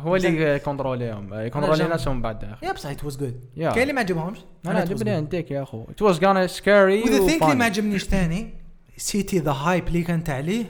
[0.02, 3.40] هو اللي كونتروليهم يكونترولي جام- ناسهم بعد يا بصح it was good.
[3.56, 5.84] كاين اللي ما عجبهمش أنا عجبني انتيك يا أخو.
[5.90, 8.50] it was kinda scary و the thing اللي ما عجبنيش ثاني
[8.96, 10.64] c'était the hype اللي كانت عليه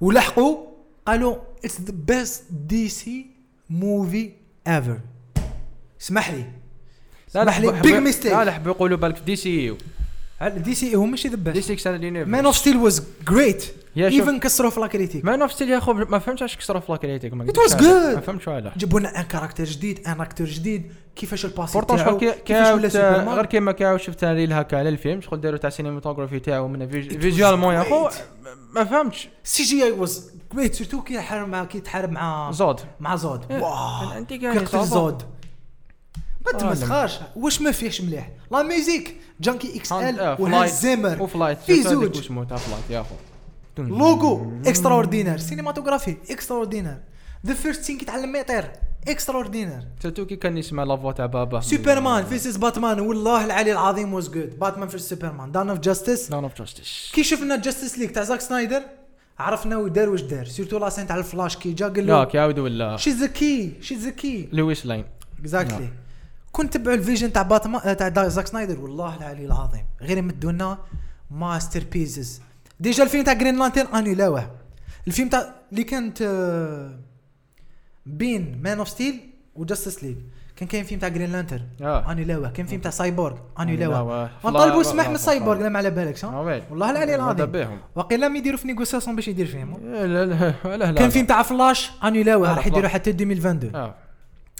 [0.00, 0.56] ولحقوا
[1.06, 3.26] قالوا it's the best DC
[3.70, 4.30] movie
[4.68, 5.00] ever
[6.00, 6.44] اسمح لي.
[7.30, 9.76] اسمح لي big mistake لا لا يقولوا بالك دي سي يو
[10.42, 13.64] دي سي هو ماشي the best سي اكسال universe Man of Steel was great.
[13.96, 16.92] even كسروا في la critique Man of Steel يا أخو ما فهمتش علاش كسروا في
[16.92, 17.72] la critique was علاش.
[17.72, 18.14] good.
[18.14, 20.92] ما فهمتش علاش جابوا لنا un caractère جديد un acteur جديد.
[21.16, 23.28] كيفاش ال passé تاعو؟ كيفاش ولا سوبرمان.
[23.28, 27.74] غير كيما كاع شفت ريل هكا على الفيلم شغل داروا تاع سينيماتوغرافي تاعو من visuellement
[27.74, 28.08] يا أخو.
[28.72, 29.28] ما فهمتش.
[29.44, 32.80] CGI was great surtout كي يحارب مع كي يتحارب مع زود.
[33.00, 33.52] مع زود.
[33.52, 34.24] wow.
[34.30, 35.22] يقتل زود.
[36.46, 40.36] ما تمسخرش واش ما فيهش مليح la musique جانكي إكس إل.
[40.38, 42.20] وهانز زيمر و Flight في زوج.
[42.48, 43.14] تاع Flight يا اخو
[43.78, 46.98] لوجو extra ordinaire cinématographie extraordinaire
[47.46, 48.70] the first scene كيتعلم ما يطير
[49.08, 54.14] extraordinaire surtout كي كان يسمع la voix تاع باباه سوبرمان versus باتمان والله العلي العظيم
[54.14, 58.10] was good باتمان في سوبرمان Dawn of Justice Dawn of Justice كي شفنا جاستس ليج
[58.10, 58.82] تاع زاك سنايدر
[59.38, 60.44] عرفنا واش دار واش دار.
[60.44, 62.96] surtout la scène تاع الفلاش كي جا قال لا له كي عاودوا ولا.
[62.96, 65.04] she's the key she's the key لويس لين
[65.40, 65.88] exactly
[66.56, 68.80] كنت تبعوا ال vision تاع باتمان تاع دا- زاك سنايدر.
[68.80, 69.84] والله العلي العظيم.
[70.00, 70.78] غير يمدوا لنا
[71.30, 72.40] masterpieces.
[72.80, 74.50] déjà الفيلم تاع جرين لانترن أنيلاوه.
[75.06, 76.98] الفيلم تاع اللي كانت آه،
[78.06, 79.20] بين مان اوف ستيل
[79.54, 80.16] وجاستس ليج
[80.56, 82.12] كان كاين فيلم تاع جرين لانترن آه.
[82.12, 82.50] أنيلاوه.
[82.50, 83.36] كان فيلم تاع سايبورغ.
[83.60, 84.30] أنيلاوه.
[84.42, 85.68] فلا- سماح من سايبورغ لا.
[85.68, 86.62] ما على بالكش آه،.
[86.70, 87.46] والله العلي العظيم.
[87.46, 89.76] بهم وقيلا ما يديروا في négociation باش يدير فيهم.
[89.84, 92.50] لا لا لا لا كان فيلم تاع فلاش أنيلاوه.
[92.50, 92.88] آه، راح يديروا.
[92.88, 93.94] حتى 2022 آه.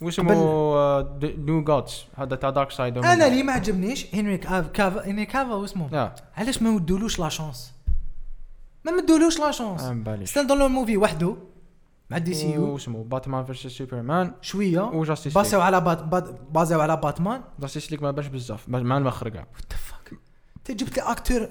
[0.03, 0.35] واسمه
[1.23, 5.55] New Gods هذا تاع دارك سايد أنا اللي ما عجبنيش هنري كاف كافا هنري كافا
[5.55, 5.95] واسمه.
[5.95, 6.15] آه.
[6.37, 7.73] علاش ما مدولوش لا شونس
[8.85, 9.81] ما مدولوش لا شونس
[10.25, 11.37] ستاند اون موفي وحده
[12.11, 14.81] مع دي سي يو واسمه باتمان فيرسس سوبرمان شوية.
[14.81, 18.69] وجاستيس باسيو على بات بات بازيو على باتمان جاستيس ليك ما باش بزاف.
[18.69, 19.47] مع المخرج كاع
[20.57, 21.49] انت جبت لي اكتور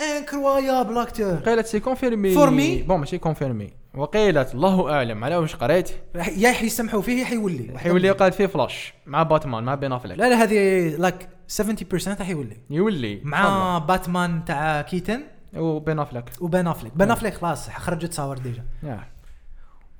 [0.00, 2.86] انكرويابل اكتور قيلت سي كونفيرمي For me.
[2.88, 5.90] بون ماشي كونفيرمي وقيلت الله أعلم على واش قريت؟
[6.36, 10.18] يا يسمحوا فيه يا حيولي حيولي قالت فيه فلاش مع باتمان مع بين أفلك.
[10.18, 12.56] لا لا هذه like 70% راح يولي.
[12.70, 15.20] يولي مع باتمان تاع كيتن
[15.56, 16.30] وبين أفلك.
[16.40, 18.64] وبن افليك بن افليك خلاص خرجت تصاور déjà.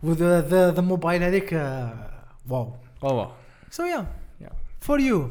[0.02, 2.72] و the the mobile هذيك آه، wow.
[3.02, 3.30] wow.
[3.70, 4.07] so yeah.
[4.85, 5.30] for you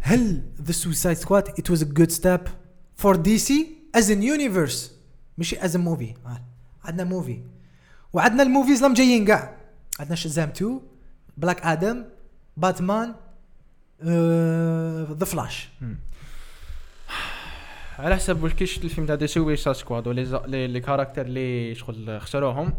[0.00, 2.40] هل ذا سوسايد سكواد it was a good step
[2.96, 4.96] for DC as an universe
[5.38, 6.14] ماشي as movie
[6.84, 7.42] عندنا movie
[8.12, 9.56] وعندنا ال movies لم جايين كاع
[10.00, 10.80] عندنا شزام 2
[11.36, 12.04] بلاك آدم
[12.56, 13.14] باتمان
[15.12, 15.68] ذا فلاش
[17.98, 22.20] على حسب واش كي شفت الفيلم تاع دي سويسا سكواد les les caractères اللي شغل
[22.20, 22.72] خسروهم.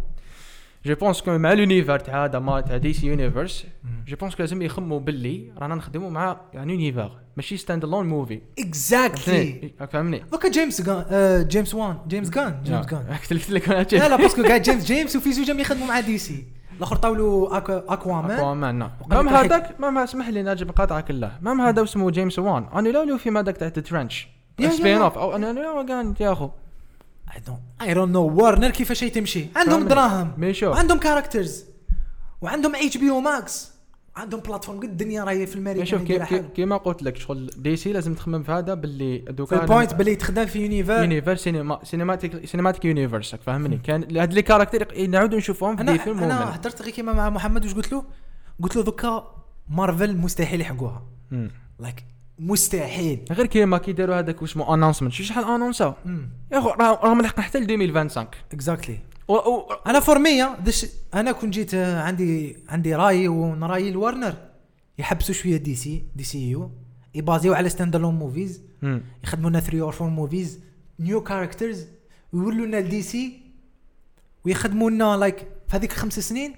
[0.86, 3.65] je pense que مع l'univers تاع هذا ما تاع دي سي يونيفرس
[4.08, 9.74] je pense لازم يخموا باللي رانا نخدموا مع يعني univers ماشي stand alone movie exactly
[9.82, 14.15] راك فاهمني دوكا جيمس جان جيمس وان جيمس جان جيمس جان قلت لك لا لا
[14.15, 16.46] باسكو قاعد جيمس جيمس وفي زوج يخدموا مع دي سي
[16.78, 18.91] الآخر طاولوا اكوامان اكوامان نعم.
[19.02, 22.89] وقال مام هذاك مام اسمح لي ناجي بقاطعه كلها مام هذا اسمه جيمس وان أنا
[22.89, 24.28] لا في هذاك تاع ترنش
[24.69, 24.98] سبين.
[24.98, 26.50] اوف أو أنا كان يا أخو.
[27.36, 29.88] اي دونت اي دونت نو وارنر كيفاش تمشي؟ عندهم.
[29.88, 30.54] دراهم.
[30.63, 31.65] وعندهم كاركترز
[32.41, 33.74] وعندهم اتش بي أو ماكس
[34.15, 36.48] عندهم بلاتفورم قد الدنيا راهي في الماركه شوف دايرة كي- كي-.
[36.56, 40.15] كيما قلت لك شغل دي سي لازم تخمم في هذا باللي دوكا في البوينت باللي
[40.15, 45.78] تخدم في يونيفر يونيفرس سينما سينماتيك سينماتيك يونيفرس فهمني كان هاد لي كاركتير نعاودوا نشوفهم
[45.78, 46.56] في دي فيلم أنا.
[46.56, 48.04] هدرت غير كيما مع محمد واش قلت له؟
[48.63, 49.36] قلت له دوكا
[49.69, 51.04] مارفل مستحيل يحقوها.
[51.80, 52.06] like
[52.39, 53.26] مستحيل.
[53.32, 55.93] غير كيما كي داروا هذاك واسمه announcement شو شحال annoncé او
[56.52, 60.86] يا أخو راه راهم لحقنا حتى ل 2025 exactly و- و- أنا for me دش
[61.13, 64.36] أنا كون جيت آه، عندي عندي رأي ونراي الورنر.
[64.98, 66.72] يحبسوا شوية دي سي دي سي يو
[67.15, 68.62] يbasé او على stand alone movies.
[69.24, 70.60] يخدموا لنا 3 or 4 movies
[71.00, 71.88] new characters
[72.34, 73.39] ويولوا لنا الدي سي
[74.46, 76.56] ويخدموا لنا لايك في هذيك خمس سنين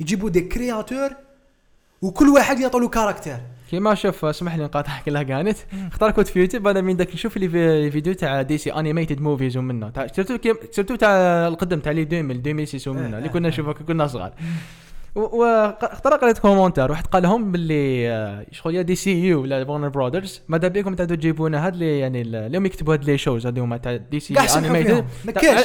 [0.00, 1.10] يجيبوا دي كرياتور
[2.02, 3.36] وكل واحد يعطوا له كاركتر
[3.70, 5.56] كيما شوف اسمح لي نقاطعك كلها كانت
[5.92, 9.20] اختار كود في يوتيوب أنا من داك نشوف لي في- الفيديو تاع دي سي انيميتد
[9.20, 11.10] موفيز ومنه تاع سيرتو كيم- سيرتو تاع
[11.48, 13.50] القدم تاع لي 2000 2006 ومنه اللي آه، كنا آه.
[13.50, 14.32] نشوفه كي كنا صغار.
[15.14, 19.88] واختار قريت كومونتير واحد قال لهم باللي آه، شغل يا دي سي يو ولا ورنر
[19.88, 23.58] برادرز ماذا بيكم تعودوا تجيبونا هاد اللي يعني ال- اليوم يكتبوا هاد لي شوز هاد
[23.58, 24.56] هما تاع دي سي كاش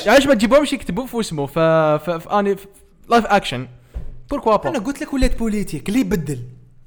[0.08, 2.56] علاش ما تجيبوهمش يكتبوا في اسمه؟ ف ف في اني
[3.10, 3.67] لايف اكشن
[4.30, 6.40] بوركوا أنا با قلت لك ولات بوليتيك اللي يبدل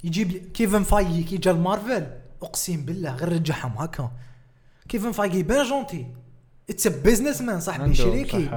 [0.04, 2.06] يجيب لي كيفن فايي كي جا المارفل.
[2.42, 4.10] أقسم بالله غير رجعهم هكا.
[4.88, 6.06] كيفن فايي بان جونتي
[6.70, 8.48] اتس بزنس مان صاحبي شريكي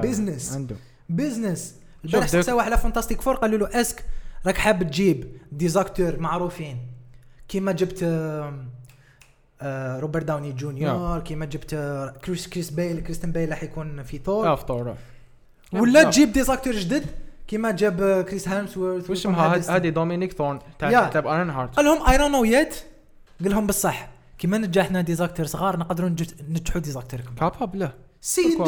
[0.54, 0.76] عنده
[1.08, 4.04] بزنس البارح سوا على فانتاستيك فور قالوا له أسك
[4.46, 6.78] راك حاب تجيب ديزاكتور معروفين.
[7.48, 8.68] كيما جبت آم،
[9.60, 14.18] آه، روبرت داوني جونيور كيما جبت آه، كريس كريس بايل كريستن بايل راح يكون في
[14.18, 14.94] ثور افطور
[15.72, 16.10] ولا نعم.
[16.10, 17.06] تجيب ديزاكتور جدد؟
[17.50, 21.08] كيما جاب آه، كريس هامسورث وش اسمها هذه دومينيك ثورن تاع.
[21.08, 22.74] تاع ايرون هارت قال لهم اي دون نو يت
[23.42, 24.08] قال لهم بالصح
[24.38, 28.58] كيما نجحنا ديزاكتور صغار نقدروا ننجح- ننجحوا ديزاكتور كبار كاباب لا سيد.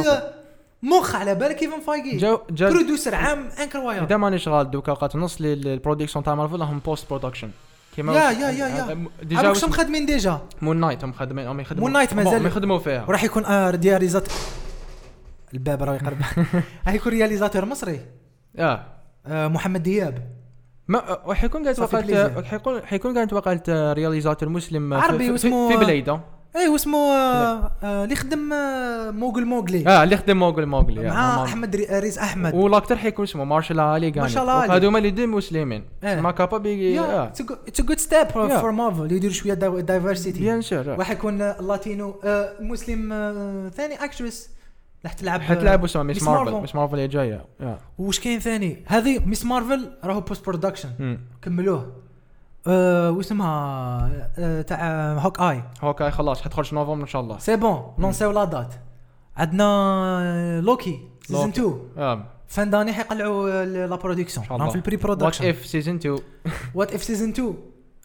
[0.83, 5.53] مخ على بالك كيفن فايجي برودوسر عام انكرويابل إذا ماني شغال دوكا قات نص لي-
[5.53, 7.51] البرودكسيون تاع مارفل هم بوست برودكشن
[7.97, 9.07] كيما يا- يا- يا- يا.
[9.23, 12.79] ديجا شو مخدمين ديجا؟ مون نايت هم خدمين هم يخدموا مون نايت مازال- هم يخدموا
[12.79, 13.05] فيها.
[13.09, 14.29] وراح يكون آه رياليزات
[15.55, 16.18] الباب راه يقرب.
[16.87, 18.01] راح يكون رياليزاتور مصري.
[18.58, 18.86] يا
[19.26, 20.32] آه محمد دياب.
[20.88, 22.44] ما وحيكون قاعد صافي وقعت بليزير.
[22.44, 26.20] حيكون حيكون قاعد وقعت رياليزاتور مسلم في- عربي في- واسمه- في بليده
[26.56, 29.86] اي واسمه آه آه اللي خدم آه موغل موغلي.
[29.88, 32.54] آه اللي خدم موغل موغل مع أحمد ري- ريز أحمد.
[32.54, 34.72] والأكتر حيكون اسمه مارشال علي قاعد مارشال علي.
[34.72, 35.84] هذوما اللي دي مسلمين.
[36.04, 36.20] إيه.
[36.20, 38.28] ما كاباب يا اتس ا جود ستيب.
[38.28, 44.04] فور مارفل يديروا شوية دايفرسيتي بيان سور راح يكون آه، لاتينو آه مسلم آه ثاني
[44.04, 44.50] اكترس
[45.04, 46.60] راح تلعب حتلعب اسمها ميس مارفل.
[46.60, 47.46] ميس مارفل اللي جاية.
[47.98, 51.18] وش كاين ثاني؟ هذه ميس مارفل راهو بوست برودكشن.
[51.42, 51.92] كملوه
[52.66, 57.38] آه واسمها آه تاع هوك اي هوكاي خلاص حتخرج نوفمبر إن شاء الله.
[57.38, 58.74] سي بون لونسيو لا دات
[59.36, 61.60] عندنا لوكي سيزون لوكي.
[61.60, 64.70] 2 أه فان داني حيقلعوا لا برودكسيون راهم.
[64.70, 66.18] في البري وات برودكشن اف سيزون 2
[66.74, 67.54] وات اف سيزون 2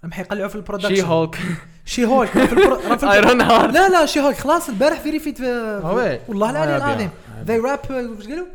[0.07, 1.37] راهم حيقلعوا في شي البرودكشن هولك
[1.85, 5.93] شي هولك في في البرو- ايرون هارت لا لا شي هولك خلاص البارح فيريفيت آه
[5.93, 6.19] وي.
[6.27, 7.09] والله العلي آه العظيم.
[7.45, 8.45] ذي راب واش قالوا؟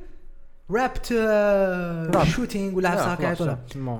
[0.71, 1.13] رابت
[2.17, 2.25] راب.
[2.25, 3.43] شوتينج ولا عفسه
[3.77, 3.99] ولا.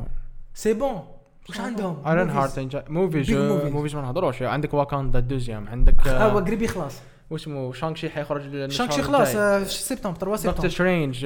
[0.55, 1.01] سي بون
[1.49, 2.31] واش عندهم؟ ايرون.
[2.31, 3.31] هارت موفيز.
[3.33, 4.43] موفيز ما نهضروش.
[4.43, 6.95] عندك واكاندا دوزيام عندك هو آه، قريب يخلص
[7.33, 11.17] واسمه شانغ شي حيخرج شانكشي خلاص آه، في سبتمبر 3 دكتور سبتمبر سترينج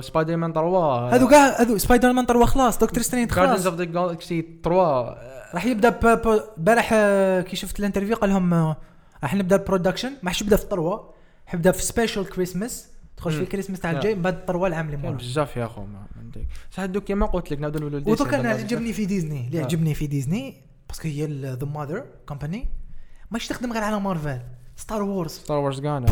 [0.00, 3.74] سبايدر مان 3 هذو كاع هذو سبايدر مان 3 خلاص دكتور سترينج جاردنز خلاص اوف
[3.74, 5.16] ذا جالكسي 3
[5.54, 5.98] راح يبدا
[6.58, 8.76] البارح آه، كي شفت الانترفيو قال لهم آه،
[9.22, 11.14] راح نبدا ال production ما حش يبدا في trois
[11.46, 13.40] حيبدا في special Christmas تخرج في.
[13.42, 13.94] الكريسماس تاع Yeah.
[13.94, 15.14] الجاي من بعد trois العام اللي مورا.
[15.16, 16.46] بزاف يا ما ما عندك.
[16.70, 19.64] صح دوك كيما قلت لك نبدأ نولوا ودوك أنا اللي عجبني في ديزني اللي آه.
[19.64, 20.54] عجبني في Disney
[20.88, 22.68] parce que هي the mother company
[23.30, 24.40] ماش تخدم غير على Marvel
[24.76, 26.06] Star Wars Star Wars كان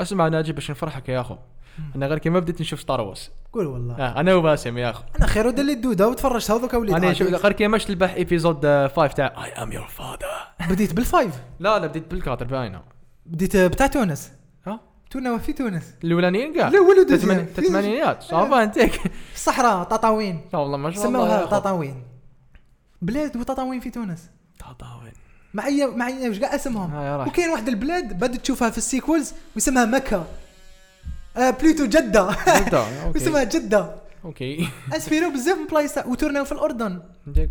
[0.00, 1.36] أسمع ناجي باش نفرحك يا أخو.
[1.96, 3.94] أنا غير كيما بديت نشوف Star Wars قول والله.
[3.98, 5.02] آه أنا وباسم يا أخو.
[5.18, 7.28] أنا خير ودل الدوده وتفرجت هذوك وليت أنا شوف.
[7.28, 10.26] غير كيما شفت البارح épisode 5 تاع I am your father
[10.70, 12.82] بديت بال five لا لا بديت بال quatre باينه
[13.26, 14.32] بديت بتاع تونس.
[14.66, 15.94] ها؟ تونا في تونس.
[16.04, 21.06] الأولانيين كاع لا ولد الثماني- الثمانينات ça va انتك في الصحراء تطاوين والله ما شاء
[21.06, 21.46] الله سموها.
[21.46, 22.02] تطاوين
[23.02, 24.30] بلاد وتطاوين في تونس.
[24.58, 25.12] تطاوين
[25.54, 28.85] مع اي مع اي وش كاع أسمهم؟ راح وكاين واحد البلاد بدت تشوفها في ال
[28.85, 30.24] sequels واسمها مكة.
[31.36, 32.28] آه plutôt جدة.
[32.66, 33.18] جدة، أوكي.
[33.18, 33.94] واسمها جدة.
[34.24, 34.68] أوكي.
[34.92, 37.00] اسفيرو بزاف من بلايص وتورناو في الأردن.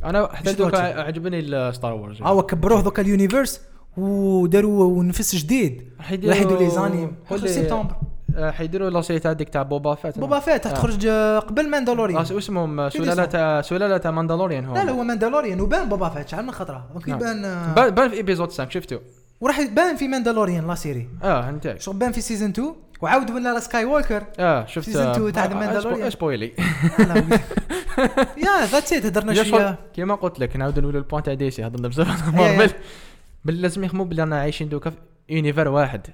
[0.03, 1.01] أنا حتى شفت دوك واتشي.
[1.01, 3.61] عجبني الستار وورز هاو كبروه دوكا اليونيفرس
[3.97, 5.89] وداروا نفس جديد.
[5.99, 7.95] راح يديروا لي زانيم سبتمبر.
[7.95, 8.01] آه،
[8.37, 10.19] حيديروا لا هذيك تاع بوبا فات.
[10.19, 10.71] بوبا فات آه.
[10.71, 12.17] تخرج آه، قبل ماندالوريان.
[12.17, 14.75] آه، اسمهم سلالة سلالة ماندالوريان هو.
[14.75, 16.29] لا لا هو ماندالوريان وبان بوبا فات.
[16.29, 17.45] شحال من خطرة؟ دونك نعم.
[17.45, 18.97] آه، بان بان في ايبيزود 5 شفتو؟
[19.41, 21.09] وراح يبان في ماندالوريان لا سيري.
[21.23, 25.31] آه انت شغل بان في saison 2 وعاود ولا Skywalker آه شفت saison آه، 2
[25.31, 26.05] تاع آه،.
[26.05, 26.51] آه، spoilé
[28.45, 29.79] yeah that's it هدرنا يا شوية.
[29.95, 32.35] كيما قلت لك نعاود نقولوا ال point تاع DC هضرنا بزاف.
[32.35, 32.73] مارفل
[33.45, 34.97] بل لازم يخمو بلي رانا عايشين دوكا في
[35.29, 36.07] univers واحد.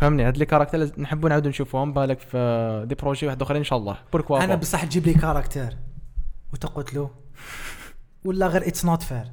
[0.00, 3.78] فهمني؟ هاد les caractères نحبوا نعاودوا نشوفوهم بالك في des projets واحد آخرين إن شاء
[3.78, 3.98] الله.
[4.12, 5.76] pourquoi أنا بصح تجيب لي caractère
[6.52, 7.10] وتقتلو.
[8.24, 9.24] ولا غير it's not fair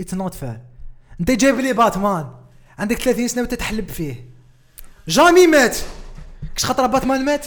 [0.00, 0.60] it's not fair
[1.20, 2.26] أنت جايب لي باتمان.
[2.78, 4.24] عندك 30 سنة وتتحلب فيه.
[5.08, 5.76] jamais مات.
[6.56, 7.46] كش خطره باتمان مات؟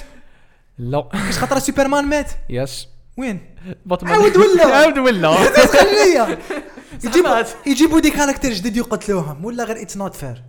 [0.77, 1.09] لا.
[1.29, 2.87] كش خطره سوبرمان مات؟ yes.
[3.17, 3.55] وين؟
[3.85, 4.13] باتمان.
[4.13, 4.65] عاود ولا.
[4.77, 5.33] عاود ولا.
[5.79, 6.37] خليا
[7.03, 7.49] يجيب صحات.
[7.65, 9.45] يجيبوا des caractères جديد يقتلوهم.
[9.45, 10.43] ولا غير اتس نوت فير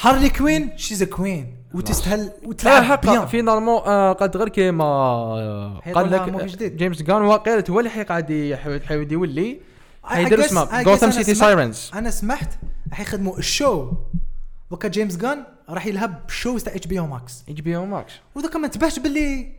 [0.00, 5.80] Harley Quinn she's a queen وتستهل لا وتلعب bien finalement آه قد غير كيما آه
[5.94, 6.62] قال لك.
[6.62, 9.58] James Gunn واقيلا هو اللي حيقعد يحاول يولي
[10.04, 12.48] guess- اسمه Gotham City Sirens أنا سمحت
[12.90, 13.92] راح يخدموا ال show.
[14.70, 18.12] دوكا James Gunn راح يلهب shows تاع اتش بي أو ماكس اتش بي أو ماكس
[18.34, 19.52] ودوكا ما انتبهش باللي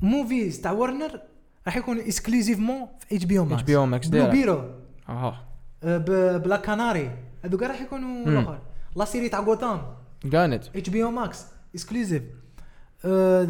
[0.00, 1.20] movies تاع ورنر
[1.66, 4.30] راح يكون exclusivement في HBO Max HBO Max بلو دايرة.
[4.30, 4.64] بيرو.
[5.08, 5.44] أها
[6.38, 7.10] Black Canary
[7.44, 8.26] هذوك راح يكونوا.
[8.26, 8.58] الأخر.
[8.96, 9.82] la série تاع غوتام
[10.32, 12.22] كانت HBO Max exclusive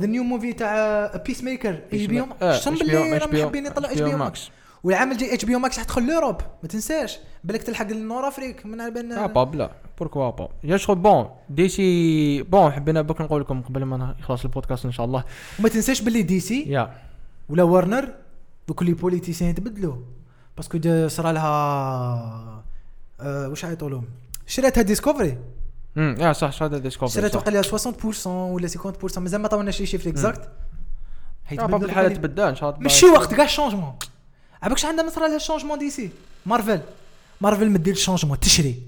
[0.01, 4.51] the new movie تاع Peacemaker HBO شنو HBO باللي راهم حابين يطلعوا HBO Max
[4.85, 7.19] والعام الجاي HBO Max حتدخل l'Europe ما تنساش.
[7.45, 10.97] بالك تلحق ل Nord Afrique من على آه بالنا با بلا pourquoi pas يا شغل
[10.97, 15.25] bon DC bon حبينا بك نقول لكم قبل ما يخلص البودكاست إن شاء الله.
[15.61, 16.91] وما تنساش باللي DC يا.
[17.49, 18.09] ولا ورنر
[18.69, 19.97] دوك les politiciens تبدلوا
[20.57, 22.65] parce que صرا لها
[23.21, 24.05] آه واش يعيطوا لهم؟
[24.47, 25.39] شراتها Discovery
[25.97, 27.41] امم يا صح هذا Discovery شرات صح.
[27.41, 30.49] وقع لها 60% ولا 50% مازال ما طولناش les chiffres exacts
[31.53, 33.95] آه باب الحاله تبدل إن شاء الله ماشي وقت كاع ال changement
[34.63, 36.11] عباكش عندها صرا لها ال changement DC؟
[36.47, 36.81] Marvel
[37.41, 38.83] Marvel ما دير ال changement تشري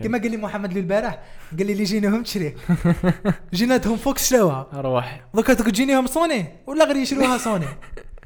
[0.00, 1.22] كما قال لي محمد لي البارح
[1.58, 2.56] قال لي اللي جيناهم تشري.
[3.54, 5.24] جيناتهم Fox شراوها أرواح.
[5.34, 7.66] دوكا تجينيهم سوني ولا غير يشروها سوني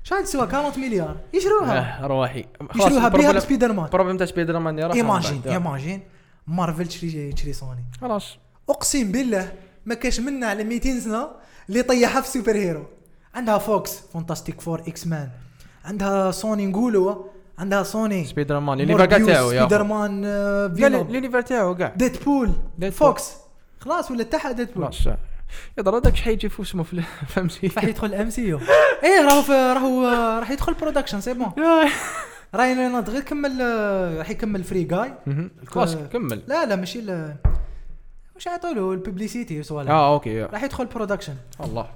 [0.02, 1.78] شحال تسوى؟ 40 مليار يشروها.
[1.78, 2.44] آه، أرواحي.
[2.76, 5.42] يشروها بها ب Spider Man problème تاع Spider-Man imagine.
[5.46, 6.00] Imagine
[6.46, 8.38] مارفل تشري تشري سوني خلاص.
[8.68, 9.52] أقسم بالله
[9.86, 11.28] ما كاش منا على 200 سنة
[11.68, 12.84] اللي طيحها في super hero
[13.34, 15.28] عندها Fox Fantastic Four X-Men
[15.84, 17.14] عندها سوني نقولوا
[17.58, 19.84] عندها Sony Spider-Man اللي بقى تاعو أخو.
[19.84, 20.24] مان
[21.12, 21.92] l'univers تاعو كاع.
[21.96, 22.84] Deadpool Deadpool.
[22.88, 23.32] Fox
[23.80, 25.06] خلاص ولا تاعها Deadpool خلاص.
[25.78, 28.60] يا درا داك شحال يجي في اسمه في فهمتي راح يدخل MCU
[29.04, 31.52] إيه راهو راهو آه، راح يدخل production c'est bon
[32.54, 35.12] Ryan Reynolds غير كمل آه، راح يكمل Free Guy.
[35.66, 36.42] خلاص كمل.
[36.46, 37.34] لا لا ماشي ال
[38.34, 40.42] واش يعطوا له ال publicité وسوالف آه okay.
[40.42, 41.86] راح يدخل production الله.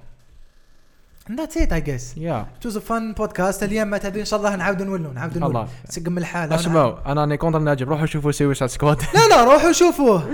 [1.37, 2.47] that's it اي guys yeah.
[2.61, 5.65] it was fun podcast اليوم ما تدري إن شاء الله نعاودوا نولوا نعاودوا نولوا.
[5.89, 6.55] تسقم الحالة.
[6.55, 7.89] اسمعوا أنا راني contre ناجب.
[7.89, 9.03] روحوا شوفوا Suicide Squad.
[9.15, 10.31] لا لا روحوا شوفوه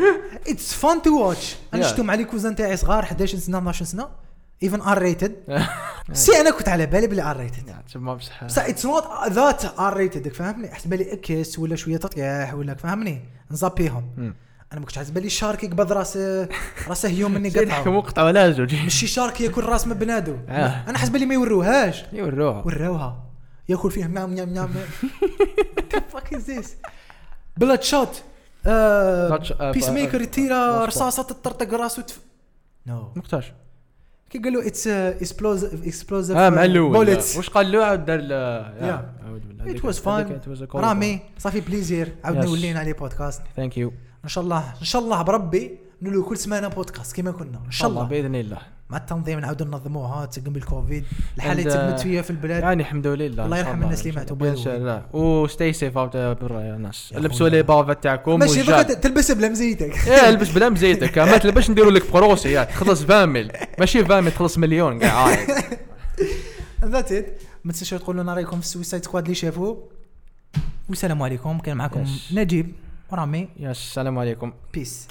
[0.49, 4.09] it's fun to watch أنا مع les cousins تاعي صغار 11 سنة 12 سنة.
[4.62, 5.33] even R rated
[6.12, 8.45] سي أنا كنت على بالي بلي ار ريتد بصح.
[8.45, 13.25] بصح اتس نوت ذات ار ريتد فهمني؟ حسب بالي إكس ولا شوية تطيح ولا فهمني؟
[13.51, 14.35] نزابيهم.
[14.73, 16.49] أنا ما كنتش حاسب بالي الشارك يقبض راسه
[16.88, 17.88] راسه يوم مني قطعه.
[17.88, 18.75] وقت ولا زوج.
[18.75, 20.37] ماشي شارك ياكل راس من بنادو.
[20.49, 20.85] آه.
[20.88, 22.05] أنا حاسب بالي ما يوروهاش.
[22.12, 22.62] يوروها.
[22.66, 23.23] وراوها
[23.69, 24.69] ياكل فيها نعم نعم نعم
[26.09, 26.77] فاك از ذيس
[27.57, 28.23] بلاد شوت
[28.66, 29.38] آه،
[29.73, 32.07] بيس آه، ميكر آه، يطير آه، رصاصة تطرطق راسه.
[32.87, 33.53] no مقتاش
[34.31, 37.09] كي قال له it's explosive explosive آه مع الأول.
[37.09, 39.05] واش قال له؟ عاود دار بالله.
[39.67, 40.40] it was fun.
[40.75, 42.50] رامي صافي plaisir عاودنا.
[42.50, 43.92] ولينا عليه podcast thank you
[44.25, 47.90] إن شاء الله إن شاء الله بربي نديروا كل سمانه بودكاست كما كنا إن شاء
[47.90, 48.59] الله بإذن الله.
[48.90, 51.05] مع التنظيم نعاودوا ننظموها تقم بالكوفيد.
[51.37, 52.63] الحالة عند- تقمت فيها في البلاد.
[52.63, 54.77] يعني الحمد لله الله يرحم الناس اللي ماتوا إن شاء.
[54.77, 55.07] الله.
[55.13, 57.13] و stay safe out برا يا ناس.
[57.17, 57.49] لبسوا.
[57.48, 58.85] les bavettes تاعكم ماشي.
[58.85, 63.25] تلبس بلا مزيتك إيه البس بلا مزيتك ما تلبسش نديروا لك procès يا تخلص vingt
[63.25, 63.52] mille.
[63.79, 65.35] ماشي vingt mille تخلص مليون كاع
[66.85, 69.88] ذات ات ما تنساوش تقولوا لنا رأيكم في ال Suicide Squad اللي شافوه.
[70.88, 71.59] والسلام عليكم.
[71.59, 72.05] كان معكم.
[72.33, 72.73] نجيب
[73.13, 73.49] ورامي.
[73.59, 74.53] يا السلام عليكم.
[74.75, 75.09] peace